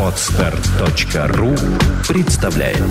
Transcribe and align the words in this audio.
Отстар.ру 0.00 1.54
представляет 2.08 2.82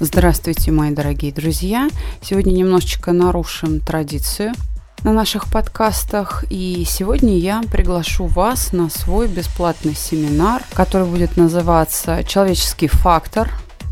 Здравствуйте, 0.00 0.70
мои 0.70 0.90
дорогие 0.90 1.32
друзья! 1.32 1.90
Сегодня 2.22 2.52
немножечко 2.52 3.12
нарушим 3.12 3.80
традицию 3.80 4.54
на 5.02 5.12
наших 5.12 5.52
подкастах. 5.52 6.46
И 6.48 6.86
сегодня 6.88 7.36
я 7.36 7.60
приглашу 7.70 8.24
вас 8.24 8.72
на 8.72 8.88
свой 8.88 9.28
бесплатный 9.28 9.94
семинар, 9.94 10.62
который 10.72 11.06
будет 11.06 11.36
называться 11.36 12.24
«Человеческий 12.24 12.88
фактор. 12.88 13.50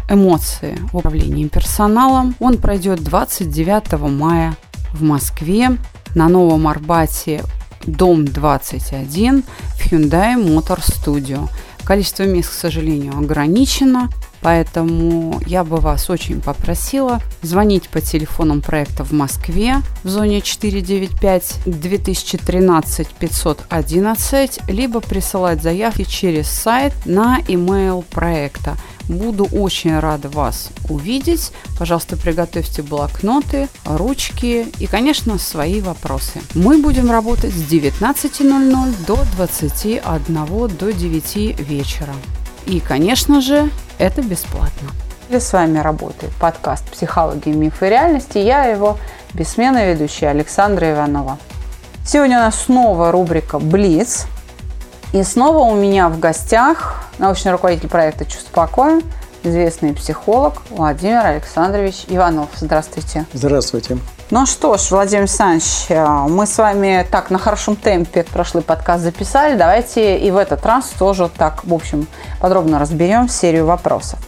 Эмоции 0.09 0.79
в 0.91 0.97
управлении 0.97 1.49
персоналом». 1.49 2.35
Он 2.41 2.57
пройдет 2.57 3.03
29 3.05 4.01
мая 4.09 4.57
в 4.93 5.03
Москве 5.03 5.77
на 6.15 6.29
Новом 6.29 6.69
Арбате 6.69 7.45
дом 7.85 8.25
21 8.25 9.43
в 9.43 9.87
Hyundai 9.87 10.37
Motor 10.37 10.81
Studio. 10.81 11.49
Количество 11.85 12.23
мест, 12.23 12.51
к 12.51 12.53
сожалению, 12.53 13.19
ограничено, 13.19 14.09
поэтому 14.41 15.41
я 15.47 15.65
бы 15.65 15.79
вас 15.79 16.11
очень 16.11 16.41
попросила 16.41 17.21
звонить 17.43 17.89
по 17.89 18.01
телефонам 18.01 18.61
проекта 18.61 19.03
в 19.03 19.11
Москве 19.11 19.77
в 20.05 20.09
зоне 20.09 20.43
495 20.43 21.61
2013 21.67 23.09
511, 23.09 24.61
либо 24.69 25.01
присылать 25.01 25.61
заявки 25.61 26.05
через 26.05 26.49
сайт 26.49 26.93
на 27.05 27.41
email 27.49 28.05
проекта– 28.05 28.77
Буду 29.09 29.45
очень 29.53 29.99
рада 29.99 30.29
вас 30.29 30.71
увидеть. 30.89 31.53
Пожалуйста, 31.79 32.17
приготовьте 32.17 32.83
блокноты, 32.83 33.69
ручки 33.85 34.67
и, 34.79 34.87
конечно, 34.87 35.39
свои 35.39 35.81
вопросы. 35.81 36.41
Мы 36.55 36.79
будем 36.79 37.11
работать 37.11 37.53
с 37.53 37.63
19.00 37.71 38.95
до 39.07 39.19
21 39.37 40.77
до 40.77 40.93
9 40.93 41.61
вечера. 41.61 42.15
И, 42.67 42.81
конечно 42.81 43.41
же, 43.41 43.71
это 43.99 44.23
бесплатно. 44.23 44.91
С 45.31 45.53
вами 45.53 45.79
работает 45.79 46.33
подкаст 46.35 46.85
«Психология, 46.91 47.53
мифы 47.53 47.87
и 47.87 47.91
реальности». 47.91 48.39
Я 48.39 48.65
его 48.67 48.99
бессменная 49.33 49.95
ведущая 49.95 50.29
Александра 50.29 50.93
Иванова. 50.93 51.39
Сегодня 52.05 52.39
у 52.39 52.41
нас 52.43 52.65
снова 52.65 53.11
рубрика 53.11 53.59
«Блиц». 53.59 54.27
И 55.13 55.23
снова 55.25 55.59
у 55.59 55.75
меня 55.75 56.09
в 56.09 56.19
гостях 56.19 57.05
научный 57.19 57.53
руководитель 57.53 57.89
проекта 57.89 58.25
«Чувство 58.25 58.51
покоя», 58.53 59.03
известный 59.43 59.93
психолог 59.93 60.63
Владимир 60.71 61.27
Александрович 61.27 62.07
Иванов. 62.09 62.49
Здравствуйте. 62.57 63.27
Здравствуйте. 63.35 63.99
Ну 64.31 64.47
что 64.47 64.79
ж, 64.79 64.91
Владимир 64.91 65.25
Александрович, 65.25 65.85
э, 65.91 66.03
мы 66.31 66.47
с 66.47 66.57
вами 66.57 67.07
так 67.11 67.29
на 67.29 67.39
хорошем 67.39 67.77
темпе 67.77 68.25
прошлый 68.25 68.63
подкаст 68.63 69.03
записали. 69.03 69.55
Давайте 69.55 70.19
и 70.19 70.31
в 70.31 70.39
этот 70.39 70.65
раз 70.65 70.87
тоже 70.99 71.29
так, 71.29 71.63
в 71.65 71.75
общем, 71.75 72.07
подробно 72.41 72.79
разберем 72.79 73.29
серию 73.29 73.67
вопросов. 73.67 74.19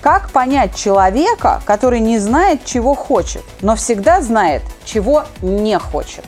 Как 0.00 0.30
понять 0.30 0.76
человека, 0.76 1.60
который 1.64 1.98
не 1.98 2.20
знает, 2.20 2.64
чего 2.64 2.94
хочет, 2.94 3.42
но 3.62 3.74
всегда 3.74 4.20
знает, 4.20 4.62
чего 4.84 5.24
не 5.42 5.76
хочет? 5.76 6.24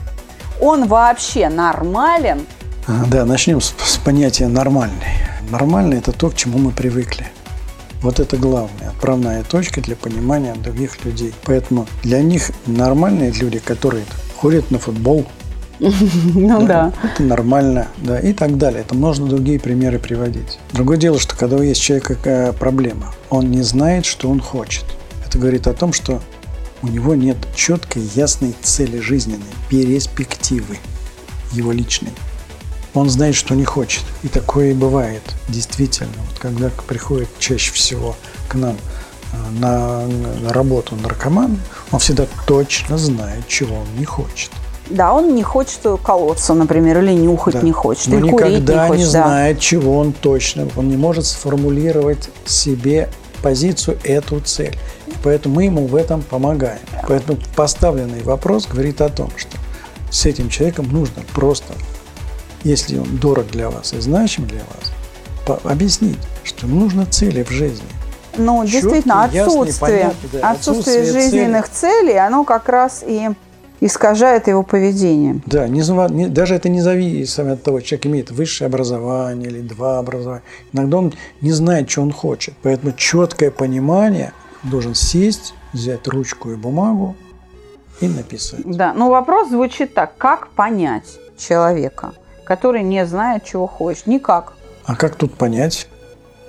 Он 0.60 0.88
вообще 0.88 1.48
нормален 1.48 2.44
да, 2.86 3.24
начнем 3.24 3.60
с, 3.60 3.74
с 3.78 3.96
понятия 3.98 4.48
«нормальный». 4.48 5.06
Нормальный– 5.50 5.98
это 5.98 6.12
то, 6.12 6.30
к 6.30 6.34
чему 6.34 6.58
мы 6.58 6.72
привыкли. 6.72 7.26
Вот 8.00 8.18
это 8.18 8.36
главная 8.36 8.88
отправная 8.88 9.44
точка 9.44 9.80
для 9.80 9.94
понимания 9.94 10.54
других 10.54 11.04
людей. 11.04 11.32
Поэтому 11.44 11.86
для 12.02 12.20
них 12.22 12.50
нормальные 12.66 13.30
люди, 13.32 13.60
которые 13.60 14.04
ходят 14.36 14.72
на 14.72 14.80
футбол, 14.80 15.26
ну 15.78 16.66
да. 16.66 16.92
Это 17.02 17.22
нормально, 17.22 17.88
да, 17.98 18.18
и 18.18 18.32
так 18.32 18.58
далее. 18.58 18.80
Это 18.80 18.94
можно 18.94 19.26
другие 19.26 19.60
примеры 19.60 19.98
приводить. 19.98 20.58
Другое 20.72 20.96
дело, 20.96 21.18
что 21.18 21.36
когда 21.36 21.62
есть 21.62 21.80
у 21.82 21.84
человека 21.84 22.14
какая 22.14 22.52
проблема, 22.52 23.14
он 23.30 23.50
не 23.50 23.62
знает, 23.62 24.06
что 24.06 24.28
он 24.28 24.40
хочет. 24.40 24.84
Это 25.26 25.38
говорит 25.38 25.66
о 25.66 25.72
том, 25.72 25.92
что 25.92 26.20
у 26.82 26.88
него 26.88 27.14
нет 27.14 27.36
четкой, 27.54 28.02
ясной 28.14 28.54
цели 28.60 28.98
жизненной, 28.98 29.40
перспективы 29.70 30.78
его 31.52 31.72
личной 31.72 32.12
он 32.94 33.08
знает, 33.08 33.34
что 33.34 33.54
не 33.54 33.64
хочет. 33.64 34.04
И 34.22 34.28
такое 34.28 34.70
и 34.70 34.74
бывает, 34.74 35.22
действительно. 35.48 36.12
Вот 36.28 36.38
когда 36.38 36.70
приходит 36.86 37.28
чаще 37.38 37.72
всего 37.72 38.16
к 38.48 38.54
нам 38.54 38.76
э, 39.32 39.36
на, 39.58 40.06
на 40.06 40.52
работу 40.52 40.96
наркоман, 40.96 41.58
он 41.90 41.98
всегда 41.98 42.26
точно 42.46 42.98
знает, 42.98 43.46
чего 43.48 43.76
он 43.76 43.86
не 43.98 44.04
хочет. 44.04 44.50
Да, 44.90 45.12
он 45.14 45.34
не 45.34 45.42
хочет 45.42 45.80
колоться, 46.04 46.54
например, 46.54 46.98
или 46.98 47.12
нюхать 47.12 47.54
да. 47.54 47.62
не 47.62 47.72
хочет, 47.72 48.08
Но 48.08 48.18
или 48.18 48.30
курить 48.30 48.68
не 48.68 48.74
хочет. 48.76 48.96
не 48.96 49.04
знает, 49.04 49.60
чего 49.60 49.98
он 49.98 50.12
точно. 50.12 50.68
Он 50.76 50.88
не 50.88 50.96
может 50.96 51.24
сформулировать 51.24 52.28
себе 52.44 53.08
позицию, 53.42 53.98
эту 54.04 54.40
цель. 54.40 54.76
И 55.06 55.12
поэтому 55.22 55.56
мы 55.56 55.64
ему 55.64 55.86
в 55.86 55.96
этом 55.96 56.22
помогаем. 56.22 56.80
Поэтому 57.08 57.38
поставленный 57.56 58.22
вопрос 58.22 58.66
говорит 58.66 59.00
о 59.00 59.08
том, 59.08 59.30
что 59.36 59.56
с 60.10 60.26
этим 60.26 60.48
человеком 60.48 60.88
нужно 60.90 61.22
просто 61.32 61.72
если 62.64 62.98
он 62.98 63.16
дорог 63.16 63.46
для 63.48 63.70
вас 63.70 63.92
и 63.92 64.00
значим 64.00 64.46
для 64.46 64.60
вас, 64.60 65.60
объяснить, 65.64 66.18
что 66.44 66.66
нужно 66.66 67.06
цели 67.06 67.42
в 67.42 67.50
жизни. 67.50 67.86
Ну, 68.36 68.64
Четкие, 68.64 68.82
действительно, 68.82 69.24
отсутствие, 69.24 69.98
ясные, 69.98 70.40
да, 70.40 70.50
отсутствие, 70.50 71.02
отсутствие 71.02 71.04
жизненных 71.04 71.68
цели. 71.68 72.06
целей, 72.06 72.18
оно 72.18 72.44
как 72.44 72.68
раз 72.68 73.04
и 73.06 73.30
искажает 73.80 74.46
его 74.46 74.62
поведение. 74.62 75.40
Да, 75.44 75.66
не, 75.66 75.82
не, 76.12 76.28
даже 76.28 76.54
это 76.54 76.68
не 76.68 76.80
зависит 76.80 77.38
от 77.40 77.62
того, 77.62 77.80
человек 77.80 78.06
имеет 78.06 78.30
высшее 78.30 78.68
образование 78.68 79.50
или 79.50 79.60
два 79.60 79.98
образования. 79.98 80.44
Иногда 80.72 80.98
он 80.98 81.14
не 81.40 81.52
знает, 81.52 81.90
что 81.90 82.02
он 82.02 82.12
хочет. 82.12 82.54
Поэтому 82.62 82.92
четкое 82.92 83.50
понимание 83.50 84.32
должен 84.62 84.94
сесть, 84.94 85.54
взять 85.72 86.06
ручку 86.06 86.52
и 86.52 86.54
бумагу 86.54 87.16
и 88.00 88.06
написать. 88.06 88.60
Да, 88.64 88.94
но 88.94 89.10
вопрос 89.10 89.48
звучит 89.48 89.94
так. 89.94 90.16
Как 90.16 90.50
понять 90.50 91.18
человека? 91.36 92.12
Который 92.44 92.82
не 92.82 93.06
знает, 93.06 93.44
чего 93.44 93.66
хочет. 93.66 94.06
Никак. 94.06 94.54
А 94.84 94.96
как 94.96 95.16
тут 95.16 95.34
понять? 95.34 95.88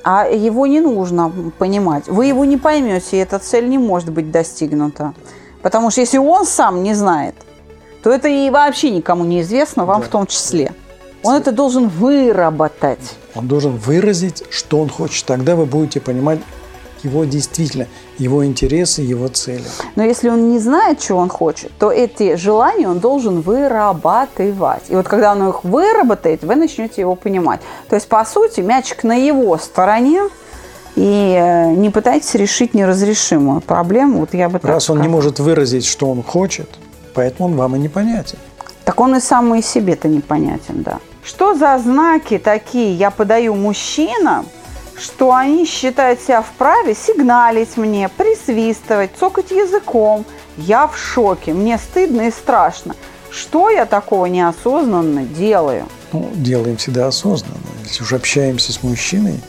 А 0.04 0.28
его 0.28 0.68
не 0.68 0.81
нужно 0.81 1.31
понимать. 1.58 2.08
Вы 2.08 2.26
его 2.26 2.46
не 2.46 2.58
поймете, 2.58 3.18
и 3.18 3.20
эта 3.20 3.40
цель 3.40 3.70
не 3.70 3.78
может 3.78 4.09
быть 4.12 4.31
достигнута. 4.31 5.14
Потому 5.62 5.92
что 5.92 6.02
если 6.02 6.18
он 6.18 6.46
сам 6.46 6.84
не 6.84 6.94
знает, 6.94 7.36
то 8.04 8.12
это 8.12 8.28
и 8.28 8.50
вообще 8.50 8.90
никому 8.90 9.24
не 9.24 9.42
известно, 9.42 9.86
вам 9.86 10.02
да. 10.02 10.08
в 10.08 10.09
том 10.09 10.28
числе. 10.28 10.74
Он 11.24 11.36
это 11.36 11.54
должен 11.54 11.88
выработать. 11.88 13.16
Он 13.34 13.48
должен 13.48 13.78
выразить, 13.78 14.44
что 14.50 14.80
он 14.81 14.90
хочет. 14.90 15.25
Тогда 15.25 15.56
вы 15.56 15.66
будете 15.66 16.02
понимать, 16.02 16.40
его 17.03 17.25
действительно, 17.25 17.88
его 18.18 18.46
интересы, 18.46 19.02
его 19.02 19.28
цели. 19.28 19.64
Но 19.96 20.03
если 20.03 20.30
он 20.30 20.50
не 20.50 20.59
знает, 20.59 21.00
чего 21.00 21.19
он 21.19 21.30
хочет, 21.30 21.72
то 21.78 21.91
эти 21.91 22.36
желания 22.36 22.88
он 22.88 23.00
должен 23.00 23.41
вырабатывать. 23.41 24.84
И 24.90 24.96
вот 24.96 25.08
когда 25.08 25.34
он 25.34 25.50
их 25.50 25.63
выработает, 25.63 26.44
вы 26.44 26.56
начнете 26.56 27.02
его 27.02 27.16
понимать. 27.16 27.62
То 27.90 27.96
есть, 27.96 28.08
по 28.08 28.24
сути, 28.25 28.62
мячик 28.62 29.03
на 29.03 29.16
его 29.16 29.58
стороне, 29.58 30.22
и 30.96 31.36
э, 31.40 31.74
не 31.74 31.90
пытайтесь 31.90 32.36
решить 32.36 32.74
неразрешимую 32.74 33.62
проблему. 33.62 34.19
Вот 34.19 34.34
я 34.34 34.47
бы 34.47 34.59
Раз 34.62 34.90
он 34.90 35.02
не 35.02 35.08
может 35.08 35.40
выразить, 35.40 35.86
что 35.86 36.09
он 36.09 36.22
хочет, 36.22 36.69
поэтому 37.13 37.50
он 37.50 37.56
вам 37.56 37.75
и 37.75 37.80
непонятен. 37.80 38.38
Так 38.86 39.00
он 39.00 39.16
и 39.16 39.19
сам 39.19 39.56
и 39.56 39.62
себе-то 39.62 40.08
непонятен, 40.08 40.84
да. 40.84 41.00
Что 41.24 41.56
за 41.56 41.80
знаки 41.80 42.38
такие 42.38 42.94
я 42.96 43.09
подаю 43.09 43.56
мужчинам, 43.56 44.46
что 44.98 45.34
они 45.34 45.66
считают 45.66 46.22
себя 46.22 46.42
вправе 46.42 46.96
сигналить 46.96 47.78
мне, 47.78 48.09
присвистывать, 48.09 49.12
цокать 49.20 49.52
языком. 49.52 50.26
Я 50.58 50.88
в 50.88 50.98
шоке, 50.98 51.54
мне 51.54 51.78
стыдно 51.78 52.28
и 52.28 52.31
страшно. 52.31 52.96
Что 53.30 53.69
я 53.69 53.86
такого 53.86 54.28
неосознанно 54.28 55.24
делаю? 55.24 55.88
Ну, 56.12 56.30
делаем 56.36 56.78
всегда 56.78 57.07
осознанно. 57.07 57.57
Если 57.84 58.04
уже 58.04 58.16
общаемся 58.16 58.72
с 58.72 58.84
мужчиной, 58.84 59.40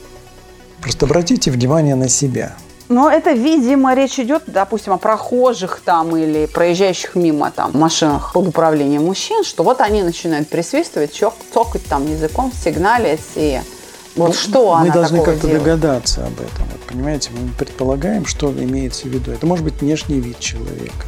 просто 0.80 1.04
обратите 1.04 1.50
внимание 1.50 1.94
на 1.94 2.08
себя. 2.08 2.56
Но 2.88 3.10
это, 3.10 3.32
видимо, 3.32 3.94
речь 3.94 4.18
идет, 4.18 4.42
допустим, 4.46 4.92
о 4.92 4.98
прохожих 4.98 5.80
там 5.84 6.16
или 6.16 6.46
проезжающих 6.46 7.14
мимо 7.14 7.50
там 7.50 7.70
машинах 7.74 8.32
под 8.34 8.48
управлением 8.48 9.04
мужчин, 9.04 9.42
что 9.42 9.62
вот 9.62 9.80
они 9.80 10.02
начинают 10.02 10.48
присвистывать, 10.48 11.14
цокать 11.14 11.84
там 11.86 12.06
языком, 12.06 12.52
сигналить 12.52 13.20
и 13.36 13.60
вот 14.16 14.28
ну, 14.28 14.32
что 14.32 14.78
Мы 14.78 14.90
должны 14.92 15.22
как-то 15.22 15.48
догадаться 15.48 16.26
об 16.26 16.34
этом. 16.34 16.66
Вот, 16.70 16.80
понимаете, 16.86 17.30
мы 17.32 17.48
предполагаем, 17.58 18.26
что 18.26 18.52
имеется 18.52 19.02
в 19.02 19.10
виду. 19.10 19.32
Это 19.32 19.46
может 19.46 19.64
быть 19.64 19.80
внешний 19.80 20.20
вид 20.20 20.38
человека. 20.38 21.06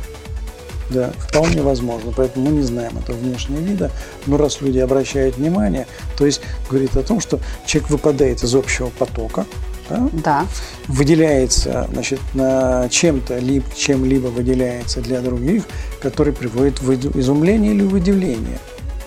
Да, 0.91 1.13
вполне 1.19 1.63
возможно. 1.63 2.13
Поэтому 2.17 2.47
мы 2.47 2.57
не 2.57 2.63
знаем 2.63 2.99
этого 2.99 3.17
внешнего 3.17 3.61
вида. 3.61 3.91
Но 4.27 4.37
раз 4.37 4.61
люди 4.61 4.79
обращают 4.79 5.37
внимание, 5.37 5.87
то 6.17 6.27
есть 6.27 6.41
говорит 6.69 6.97
о 6.97 7.03
том, 7.03 7.21
что 7.21 7.41
человек 7.65 7.91
выпадает 7.91 8.43
из 8.43 8.55
общего 8.55 8.89
потока, 8.99 9.47
да? 9.89 10.09
Да. 10.13 10.47
выделяется 10.89 11.89
значит, 11.93 12.21
на 12.35 12.89
чем-то, 12.89 13.39
либо 13.39 13.67
чем-либо 13.77 14.29
выделяется 14.29 15.01
для 15.01 15.21
других, 15.21 15.65
который 16.01 16.33
приводит 16.33 16.81
в 16.81 17.19
изумление 17.19 17.73
или 17.73 17.83
в 17.83 17.95
удивление. 17.95 18.59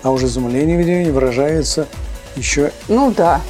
А 0.02 0.10
уже 0.10 0.26
изумление 0.26 1.06
и 1.06 1.10
выражается 1.10 1.86
еще 2.36 2.72
Ну 2.88 3.12
да. 3.14 3.40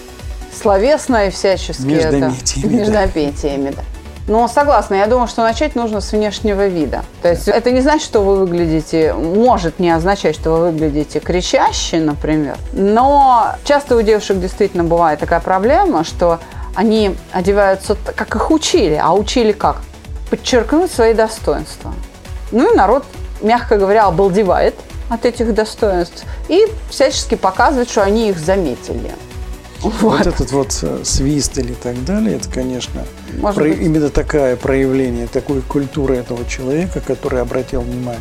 Словесно 0.52 1.26
и 1.26 1.30
всячески 1.30 1.92
это. 1.92 2.16
Междометиями, 2.16 2.68
да. 2.68 2.78
Междометиями, 2.78 3.70
да. 3.70 3.82
Но 4.26 4.46
согласна, 4.46 4.94
я 4.94 5.06
думаю, 5.06 5.26
что 5.26 5.42
начать 5.42 5.74
нужно 5.74 6.00
с 6.00 6.12
внешнего 6.12 6.68
вида. 6.68 7.02
То 7.20 7.30
есть 7.30 7.48
это 7.48 7.72
не 7.72 7.80
значит, 7.80 8.04
что 8.06 8.20
вы 8.20 8.36
выглядите, 8.36 9.12
может 9.12 9.80
не 9.80 9.90
означать, 9.90 10.36
что 10.36 10.52
вы 10.52 10.70
выглядите 10.70 11.18
кричаще, 11.18 11.98
например. 11.98 12.56
Но 12.72 13.56
часто 13.64 13.96
у 13.96 14.02
девушек 14.02 14.38
действительно 14.38 14.84
бывает 14.84 15.18
такая 15.18 15.40
проблема, 15.40 16.04
что 16.04 16.38
они 16.76 17.16
одеваются 17.32 17.96
так, 17.96 18.14
как 18.14 18.36
их 18.36 18.50
учили. 18.52 19.00
А 19.02 19.12
учили 19.14 19.50
как? 19.50 19.78
Подчеркнуть 20.30 20.92
свои 20.92 21.12
достоинства. 21.12 21.92
Ну 22.52 22.72
и 22.72 22.76
народ, 22.76 23.04
мягко 23.42 23.78
говоря, 23.78 24.04
обалдевает 24.04 24.76
от 25.08 25.24
этих 25.24 25.54
достоинств 25.54 26.24
и 26.48 26.68
всячески 26.88 27.34
показывает, 27.34 27.90
что 27.90 28.02
они 28.02 28.28
их 28.28 28.38
заметили. 28.38 29.10
Вот 29.82 30.26
этот 30.26 30.52
вот 30.52 30.78
э, 30.82 31.00
свист 31.04 31.58
или 31.58 31.72
так 31.72 32.04
далее, 32.04 32.36
это, 32.36 32.48
конечно, 32.50 33.02
Может 33.40 33.54
про- 33.56 33.68
быть. 33.68 33.80
именно 33.80 34.08
такое 34.10 34.56
проявление 34.56 35.26
такой 35.26 35.60
культуры 35.62 36.16
этого 36.16 36.44
человека, 36.46 37.00
который 37.00 37.40
обратил 37.40 37.80
внимание. 37.82 38.20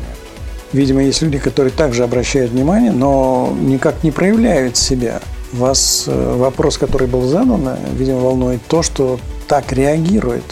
Видимо, 0.72 1.02
есть 1.04 1.22
люди, 1.22 1.40
которые 1.40 1.72
также 1.72 2.04
обращают 2.04 2.52
внимание, 2.52 2.92
но 2.92 3.54
никак 3.60 4.04
не 4.04 4.12
проявляют 4.12 4.78
себя. 4.78 5.20
Вас 5.52 6.06
э, 6.08 6.36
вопрос, 6.38 6.78
который 6.78 7.08
был 7.08 7.24
задан, 7.24 7.68
э, 7.68 7.78
видимо, 7.94 8.20
волнует 8.20 8.62
то, 8.68 8.84
что 8.84 9.20
так 9.48 9.72
реагирует 9.74 10.44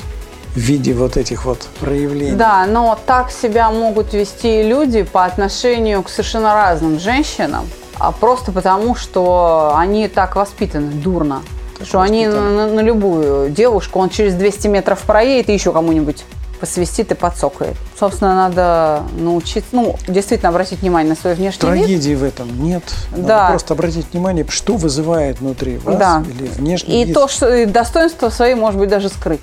в 0.55 0.59
виде 0.59 0.93
вот 0.93 1.17
этих 1.17 1.45
вот 1.45 1.67
проявлений. 1.79 2.35
Да, 2.35 2.65
но 2.65 2.97
так 3.05 3.29
себя 3.31 3.69
могут 3.69 4.13
вести 4.13 4.63
люди 4.63 5.03
по 5.03 5.23
отношению 5.23 6.01
к 6.01 6.09
совершенно 6.09 6.55
разным 6.55 6.99
женщинам, 6.99 7.65
а 7.99 8.11
просто 8.11 8.51
потому, 8.51 8.95
что 8.95 9.73
они 9.75 10.07
так 10.07 10.35
воспитаны 10.35 10.91
дурно. 10.91 11.41
Так 11.77 11.87
что 11.87 12.01
они 12.01 12.25
воспитаны. 12.27 12.49
на, 12.55 12.67
на 12.67 12.79
любую 12.81 13.49
девушку, 13.51 13.99
он 13.99 14.09
через 14.09 14.33
200 14.35 14.67
метров 14.67 14.99
проедет 15.01 15.49
и 15.49 15.53
еще 15.53 15.71
кому-нибудь 15.71 16.23
посвистит 16.59 17.11
и 17.11 17.13
подсокает. 17.13 17.75
Собственно, 17.99 18.33
надо 18.33 19.03
научиться, 19.19 19.69
ну, 19.73 19.95
действительно 20.07 20.49
обратить 20.49 20.81
внимание 20.81 21.11
на 21.11 21.15
свой 21.15 21.35
внешний 21.35 21.69
вид. 21.69 21.81
Трагедии 21.83 22.15
в 22.15 22.23
этом 22.23 22.63
нет. 22.63 22.81
Надо 23.11 23.27
Да. 23.27 23.49
просто 23.49 23.75
обратить 23.75 24.07
внимание, 24.11 24.43
что 24.49 24.75
вызывает 24.75 25.39
внутри 25.39 25.77
вас 25.77 25.97
Да. 25.97 26.23
или 26.27 26.47
внешний 26.47 27.03
И 27.03 27.05
вид. 27.05 27.13
то, 27.13 27.27
что 27.27 27.53
и 27.53 27.65
достоинства 27.67 28.29
свои, 28.29 28.55
может 28.55 28.79
быть, 28.79 28.89
даже 28.89 29.09
скрыть 29.09 29.41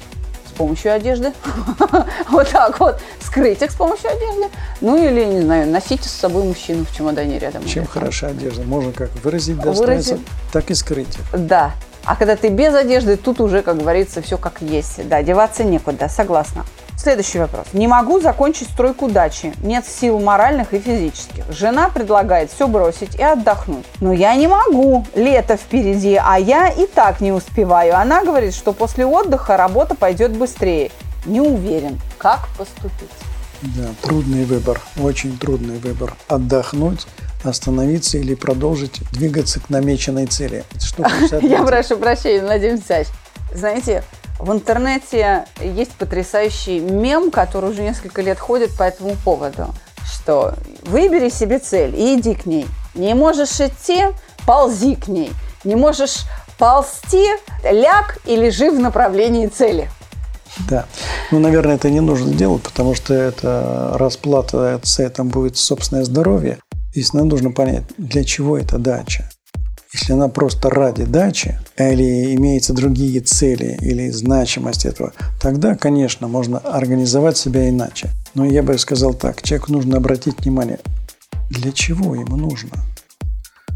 помощью 0.54 0.92
одежды. 0.92 1.32
Вот 2.30 2.48
так 2.48 2.80
вот. 2.80 3.00
Скрыть 3.20 3.62
их 3.62 3.70
с 3.70 3.74
помощью 3.74 4.10
одежды. 4.10 4.48
Ну 4.80 4.96
или, 4.96 5.24
не 5.24 5.40
знаю, 5.42 5.68
носите 5.68 6.08
с 6.08 6.12
собой 6.12 6.44
мужчину 6.44 6.84
в 6.84 6.96
чемодане 6.96 7.38
рядом. 7.38 7.64
Чем 7.66 7.86
хороша 7.86 8.28
одежда? 8.28 8.62
Можно 8.64 8.92
как 8.92 9.10
выразить 9.22 9.56
Выразить. 9.56 9.64
достоинство, 9.80 10.18
так 10.52 10.70
и 10.70 10.74
скрыть 10.74 11.16
их. 11.16 11.46
Да. 11.46 11.72
А 12.04 12.16
когда 12.16 12.36
ты 12.36 12.48
без 12.48 12.74
одежды, 12.74 13.16
тут 13.16 13.40
уже, 13.40 13.62
как 13.62 13.78
говорится, 13.78 14.20
все 14.22 14.36
как 14.36 14.60
есть. 14.60 15.08
Да, 15.08 15.22
деваться 15.22 15.64
некуда, 15.64 16.08
согласна. 16.08 16.64
Следующий 16.96 17.38
вопрос. 17.38 17.66
Не 17.72 17.88
могу 17.88 18.20
закончить 18.20 18.68
стройку 18.68 19.08
дачи. 19.08 19.52
Нет 19.62 19.84
сил 19.86 20.20
моральных 20.20 20.72
и 20.72 20.78
физических. 20.78 21.44
Жена 21.50 21.88
предлагает 21.88 22.50
все 22.50 22.68
бросить 22.68 23.16
и 23.16 23.22
отдохнуть. 23.22 23.84
Но 24.00 24.12
я 24.12 24.34
не 24.36 24.46
могу. 24.46 25.04
Лето 25.14 25.56
впереди, 25.56 26.18
а 26.22 26.38
я 26.38 26.68
и 26.68 26.86
так 26.86 27.20
не 27.20 27.32
успеваю. 27.32 27.96
Она 27.96 28.24
говорит, 28.24 28.54
что 28.54 28.72
после 28.72 29.04
отдыха 29.04 29.56
работа 29.56 29.94
пойдет 29.94 30.36
быстрее. 30.36 30.90
Не 31.26 31.40
уверен, 31.40 32.00
как 32.18 32.48
поступить. 32.56 33.10
Да, 33.62 33.88
трудный 34.02 34.44
выбор, 34.44 34.80
очень 35.00 35.38
трудный 35.38 35.78
выбор. 35.78 36.14
Отдохнуть, 36.28 37.06
остановиться 37.42 38.18
или 38.18 38.34
продолжить 38.34 39.00
двигаться 39.10 39.58
к 39.60 39.70
намеченной 39.70 40.26
цели. 40.26 40.64
Что 40.78 41.06
Я 41.42 41.62
прошу 41.62 41.96
прощения, 41.96 42.42
Владимир 42.42 42.74
Алексеевич. 42.74 43.08
Знаете, 43.54 44.04
в 44.38 44.52
интернете 44.52 45.46
есть 45.60 45.92
потрясающий 45.92 46.80
мем, 46.80 47.30
который 47.30 47.70
уже 47.70 47.82
несколько 47.82 48.22
лет 48.22 48.38
ходит 48.38 48.76
по 48.76 48.82
этому 48.82 49.16
поводу, 49.24 49.74
что 50.04 50.54
выбери 50.82 51.28
себе 51.28 51.58
цель 51.58 51.94
и 51.94 52.18
иди 52.18 52.34
к 52.34 52.46
ней. 52.46 52.66
Не 52.94 53.14
можешь 53.14 53.60
идти, 53.60 54.02
ползи 54.46 54.96
к 54.96 55.08
ней. 55.08 55.32
Не 55.64 55.76
можешь 55.76 56.24
ползти, 56.58 57.26
ляг 57.64 58.18
и 58.26 58.36
лежи 58.36 58.70
в 58.70 58.78
направлении 58.78 59.46
цели. 59.46 59.90
Да. 60.68 60.86
Ну, 61.30 61.40
наверное, 61.40 61.76
это 61.76 61.90
не 61.90 62.00
нужно 62.00 62.32
делать, 62.32 62.62
потому 62.62 62.94
что 62.94 63.14
это 63.14 63.92
расплата 63.94 64.80
с 64.82 65.00
этим 65.00 65.28
будет 65.28 65.56
собственное 65.56 66.04
здоровье. 66.04 66.58
Здесь 66.92 67.12
нам 67.12 67.28
нужно 67.28 67.50
понять, 67.50 67.84
для 67.98 68.24
чего 68.24 68.56
эта 68.56 68.78
дача. 68.78 69.28
Если 69.94 70.12
она 70.12 70.26
просто 70.26 70.70
ради 70.70 71.04
дачи, 71.04 71.56
или 71.78 72.34
имеются 72.34 72.72
другие 72.72 73.20
цели 73.20 73.78
или 73.80 74.10
значимость 74.10 74.86
этого, 74.86 75.12
тогда, 75.40 75.76
конечно, 75.76 76.26
можно 76.26 76.58
организовать 76.58 77.36
себя 77.36 77.68
иначе. 77.68 78.10
Но 78.34 78.44
я 78.44 78.64
бы 78.64 78.76
сказал 78.76 79.14
так, 79.14 79.40
человеку 79.42 79.70
нужно 79.70 79.98
обратить 79.98 80.40
внимание, 80.40 80.80
для 81.48 81.70
чего 81.70 82.16
ему 82.16 82.34
нужно. 82.34 82.70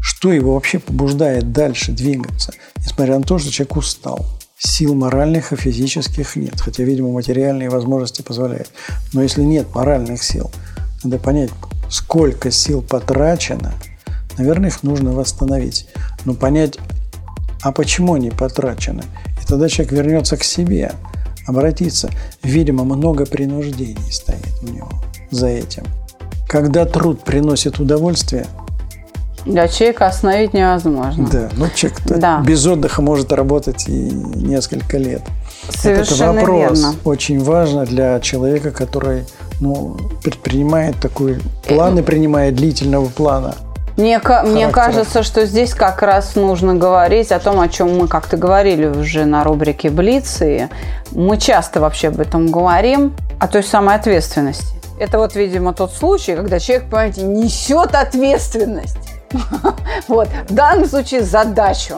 Что 0.01 0.33
его 0.33 0.55
вообще 0.55 0.79
побуждает 0.79 1.53
дальше 1.53 1.93
двигаться, 1.93 2.51
несмотря 2.75 3.17
на 3.17 3.23
то, 3.23 3.39
что 3.39 3.49
человек 3.49 3.77
устал. 3.77 4.25
Сил 4.57 4.95
моральных 4.95 5.53
и 5.53 5.55
физических 5.55 6.35
нет, 6.35 6.59
хотя, 6.59 6.83
видимо, 6.83 7.13
материальные 7.13 7.69
возможности 7.69 8.23
позволяют. 8.23 8.69
Но 9.13 9.23
если 9.23 9.41
нет 9.43 9.73
моральных 9.73 10.21
сил, 10.21 10.51
надо 11.01 11.17
понять, 11.17 11.51
сколько 11.89 12.51
сил 12.51 12.81
потрачено, 12.81 13.73
наверное, 14.39 14.69
их 14.69 14.81
нужно 14.83 15.11
восстановить. 15.11 15.85
Но 16.25 16.33
понять, 16.33 16.77
а 17.61 17.71
почему 17.71 18.15
они 18.15 18.31
потрачены? 18.31 19.03
И 19.41 19.45
тогда 19.45 19.69
человек 19.69 19.91
вернется 19.93 20.37
к 20.37 20.43
себе, 20.43 20.93
обратится. 21.45 22.09
Видимо, 22.41 22.83
много 22.85 23.25
принуждений 23.25 24.11
стоит 24.11 24.47
у 24.63 24.67
него 24.67 24.89
за 25.29 25.47
этим. 25.47 25.83
Когда 26.47 26.85
труд 26.85 27.23
приносит 27.23 27.79
удовольствие, 27.79 28.47
Для 29.45 29.67
человека 29.67 30.07
остановить 30.07 30.53
невозможно. 30.53 31.27
да, 31.31 31.49
ну 31.57 31.67
человек 31.75 31.99
Да. 32.05 32.41
без 32.41 32.65
отдыха 32.65 33.01
может 33.01 33.31
работать 33.31 33.87
и 33.87 33.91
несколько 33.91 34.97
лет. 34.97 35.21
Совершенно 35.69 36.31
Этот 36.39 36.47
вопрос 36.47 36.79
верно. 36.79 36.95
очень 37.05 37.43
важно 37.43 37.85
для 37.85 38.19
человека, 38.21 38.71
который 38.71 39.25
ну, 39.59 39.97
предпринимает 40.23 40.95
такой 41.01 41.39
план 41.67 41.99
и 41.99 42.01
принимает 42.01 42.55
длительного 42.55 43.05
плана. 43.07 43.55
Мне, 43.99 44.21
мне 44.45 44.69
кажется, 44.69 45.23
что 45.23 45.45
здесь 45.45 45.73
как 45.73 46.01
раз 46.01 46.35
нужно 46.35 46.73
говорить 46.73 47.33
о 47.33 47.39
том, 47.39 47.59
о 47.59 47.67
чем 47.67 47.97
мы 47.97 48.07
как-то 48.07 48.37
говорили 48.37 48.85
уже 48.85 49.25
на 49.25 49.43
рубрике 49.43 49.89
«Блиц», 49.89 50.41
и 50.41 50.69
мы 51.11 51.37
часто 51.37 51.81
вообще 51.81 52.07
об 52.07 52.21
этом 52.21 52.47
говорим, 52.47 53.13
о 53.41 53.49
той 53.49 53.61
самой 53.61 53.95
ответственности. 53.95 54.79
Это 55.01 55.17
вот, 55.17 55.35
видимо, 55.35 55.73
тот 55.73 55.91
случай, 55.91 56.33
когда 56.37 56.59
человек, 56.59 56.85
понимаете, 56.89 57.23
несет 57.23 57.93
ответственность. 57.93 58.97
Вот, 60.07 60.29
в 60.47 60.53
данном 60.53 60.87
случае 60.87 61.21
задачу. 61.21 61.95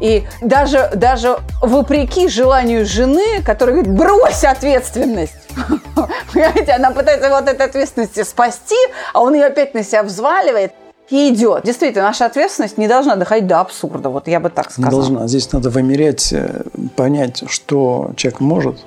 И 0.00 0.26
даже, 0.40 0.90
даже 0.96 1.38
вопреки 1.62 2.28
желанию 2.28 2.84
жены, 2.84 3.40
которая 3.44 3.76
говорит, 3.76 3.94
брось 3.94 4.42
ответственность. 4.42 5.32
Понимаете, 6.32 6.72
она 6.72 6.90
пытается 6.90 7.26
его 7.28 7.36
от 7.36 7.48
этой 7.48 7.66
ответственности 7.66 8.24
спасти, 8.24 8.76
а 9.14 9.22
он 9.22 9.34
ее 9.34 9.46
опять 9.46 9.74
на 9.74 9.84
себя 9.84 10.02
взваливает 10.02 10.72
и 11.10 11.32
идет. 11.32 11.64
Действительно, 11.64 12.04
наша 12.04 12.26
ответственность 12.26 12.78
не 12.78 12.88
должна 12.88 13.16
доходить 13.16 13.46
до 13.46 13.60
абсурда, 13.60 14.08
вот 14.08 14.28
я 14.28 14.40
бы 14.40 14.50
так 14.50 14.66
Не 14.68 14.72
сказала. 14.72 15.02
должна. 15.02 15.28
Здесь 15.28 15.52
надо 15.52 15.70
вымерять, 15.70 16.32
э, 16.32 16.62
понять, 16.96 17.44
что 17.48 18.10
человек 18.16 18.40
может, 18.40 18.78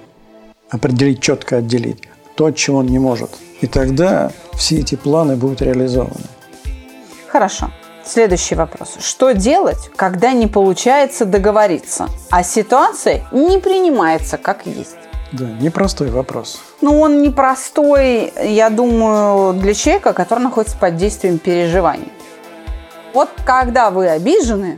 определить, 0.69 1.21
четко 1.21 1.57
отделить 1.57 2.03
то, 2.35 2.45
от 2.47 2.55
чего 2.55 2.77
он 2.77 2.85
не 2.87 2.99
может. 2.99 3.31
И 3.61 3.67
тогда 3.67 4.31
все 4.53 4.79
эти 4.79 4.95
планы 4.95 5.35
будут 5.35 5.61
реализованы. 5.61 6.25
Хорошо. 7.27 7.69
Следующий 8.05 8.55
вопрос. 8.55 8.95
Что 8.99 9.33
делать, 9.33 9.91
когда 9.95 10.31
не 10.31 10.47
получается 10.47 11.25
договориться, 11.25 12.07
а 12.31 12.43
ситуация 12.43 13.25
не 13.31 13.59
принимается 13.59 14.37
как 14.37 14.65
есть? 14.65 14.95
Да, 15.31 15.45
непростой 15.45 16.09
вопрос. 16.09 16.59
Ну, 16.81 16.99
он 17.01 17.21
непростой, 17.21 18.31
я 18.41 18.69
думаю, 18.69 19.53
для 19.53 19.73
человека, 19.73 20.13
который 20.13 20.39
находится 20.39 20.77
под 20.77 20.95
действием 20.95 21.37
переживаний. 21.37 22.11
Вот 23.13 23.29
когда 23.43 23.89
вы 23.89 24.07
обижены 24.07 24.77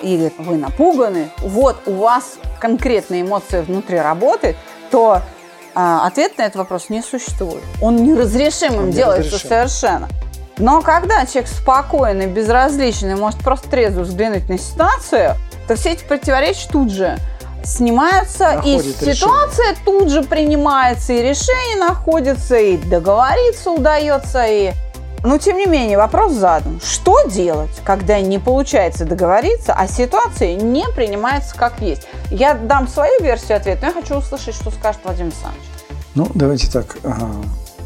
или 0.00 0.32
вы 0.38 0.56
напуганы, 0.56 1.30
вот 1.38 1.76
у 1.86 1.92
вас 1.94 2.34
конкретная 2.60 3.22
эмоция 3.22 3.62
внутри 3.62 3.98
работает, 3.98 4.56
то 4.90 5.22
а, 5.74 6.06
ответ 6.06 6.38
на 6.38 6.42
этот 6.42 6.56
вопрос 6.56 6.88
не 6.88 7.02
существует. 7.02 7.62
Он 7.80 7.96
неразрешимым 7.96 8.84
Он 8.84 8.90
делается 8.90 9.30
неразрешим. 9.30 9.48
совершенно. 9.48 10.08
Но 10.58 10.82
когда 10.82 11.24
человек 11.26 11.48
спокойный, 11.48 12.26
безразличный, 12.26 13.16
может 13.16 13.40
просто 13.40 13.68
трезво 13.68 14.02
взглянуть 14.02 14.48
на 14.48 14.58
ситуацию, 14.58 15.34
то 15.66 15.74
все 15.76 15.92
эти 15.92 16.04
противоречия 16.04 16.68
тут 16.68 16.90
же 16.90 17.16
снимаются, 17.66 18.54
Находит 18.54 19.02
и 19.02 19.14
ситуация 19.14 19.76
тут 19.84 20.10
же 20.10 20.22
принимается, 20.22 21.12
и 21.12 21.22
решение 21.22 21.78
находится, 21.78 22.56
и 22.56 22.76
договориться 22.76 23.70
удается, 23.70 24.44
и... 24.46 24.72
Но, 25.24 25.38
тем 25.38 25.56
не 25.56 25.66
менее, 25.66 25.96
вопрос 25.98 26.32
задан. 26.32 26.80
Что 26.84 27.28
делать, 27.28 27.80
когда 27.84 28.20
не 28.20 28.40
получается 28.40 29.04
договориться, 29.04 29.72
а 29.72 29.86
ситуация 29.86 30.56
не 30.56 30.84
принимается 30.96 31.54
как 31.54 31.80
есть? 31.80 32.08
Я 32.30 32.54
дам 32.54 32.88
свою 32.88 33.22
версию 33.22 33.58
ответа, 33.58 33.82
но 33.82 33.88
я 33.88 33.94
хочу 33.94 34.16
услышать, 34.16 34.56
что 34.56 34.70
скажет 34.72 35.00
Владимир 35.04 35.28
Александрович. 35.28 35.64
Ну, 36.14 36.28
давайте 36.34 36.68
так. 36.70 36.96
ага. 37.04 37.30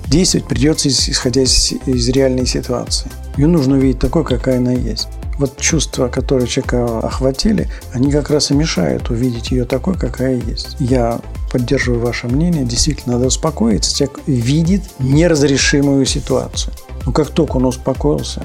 Действовать 0.07 0.47
придется 0.47 0.89
ис- 0.89 1.11
исходя 1.11 1.43
из, 1.43 1.73
из 1.85 2.09
реальной 2.09 2.47
ситуации. 2.47 3.11
Ее 3.37 3.49
нужно 3.49 3.77
увидеть 3.77 3.99
такой, 3.99 4.25
какая 4.25 4.59
она 4.59 4.73
есть. 4.73 5.09
Вот 5.39 5.59
чувства, 5.59 6.09
которые 6.09 6.47
человека 6.47 7.01
охватили, 7.01 7.69
они 7.93 8.11
как 8.11 8.31
раз 8.31 8.51
и 8.51 8.55
мешают 8.55 9.11
увидеть 9.11 9.51
ее 9.51 9.65
такой, 9.65 9.95
какая 9.95 10.37
есть. 10.37 10.77
Я 10.79 11.21
поддерживаю 11.53 12.01
ваше 12.01 12.27
мнение. 12.27 12.65
Действительно, 12.65 13.15
надо 13.15 13.27
успокоиться. 13.27 13.95
Человек 13.95 14.21
видит 14.27 14.83
неразрешимую 14.99 16.07
ситуацию. 16.07 16.73
Но 17.05 17.13
как 17.13 17.31
только 17.31 17.57
он 17.57 17.67
успокоился, 17.67 18.43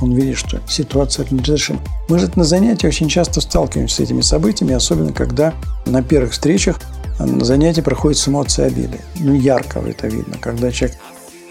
он 0.00 0.12
видит, 0.12 0.36
что 0.36 0.60
ситуация 0.68 1.26
неразрешима. 1.30 1.80
Мы 2.08 2.18
же 2.18 2.30
на 2.36 2.44
занятии 2.44 2.86
очень 2.86 3.08
часто 3.08 3.40
сталкиваемся 3.40 3.96
с 3.96 4.00
этими 4.00 4.20
событиями, 4.20 4.74
особенно 4.74 5.12
когда 5.12 5.54
на 5.86 6.02
первых 6.02 6.32
встречах 6.32 6.78
занятие 7.18 7.82
проходит 7.82 8.18
с 8.18 8.28
эмоцией 8.28 8.68
обиды. 8.68 8.98
Ну, 9.20 9.34
ярко 9.34 9.80
это 9.80 10.08
видно, 10.08 10.36
когда 10.40 10.70
человек 10.70 10.98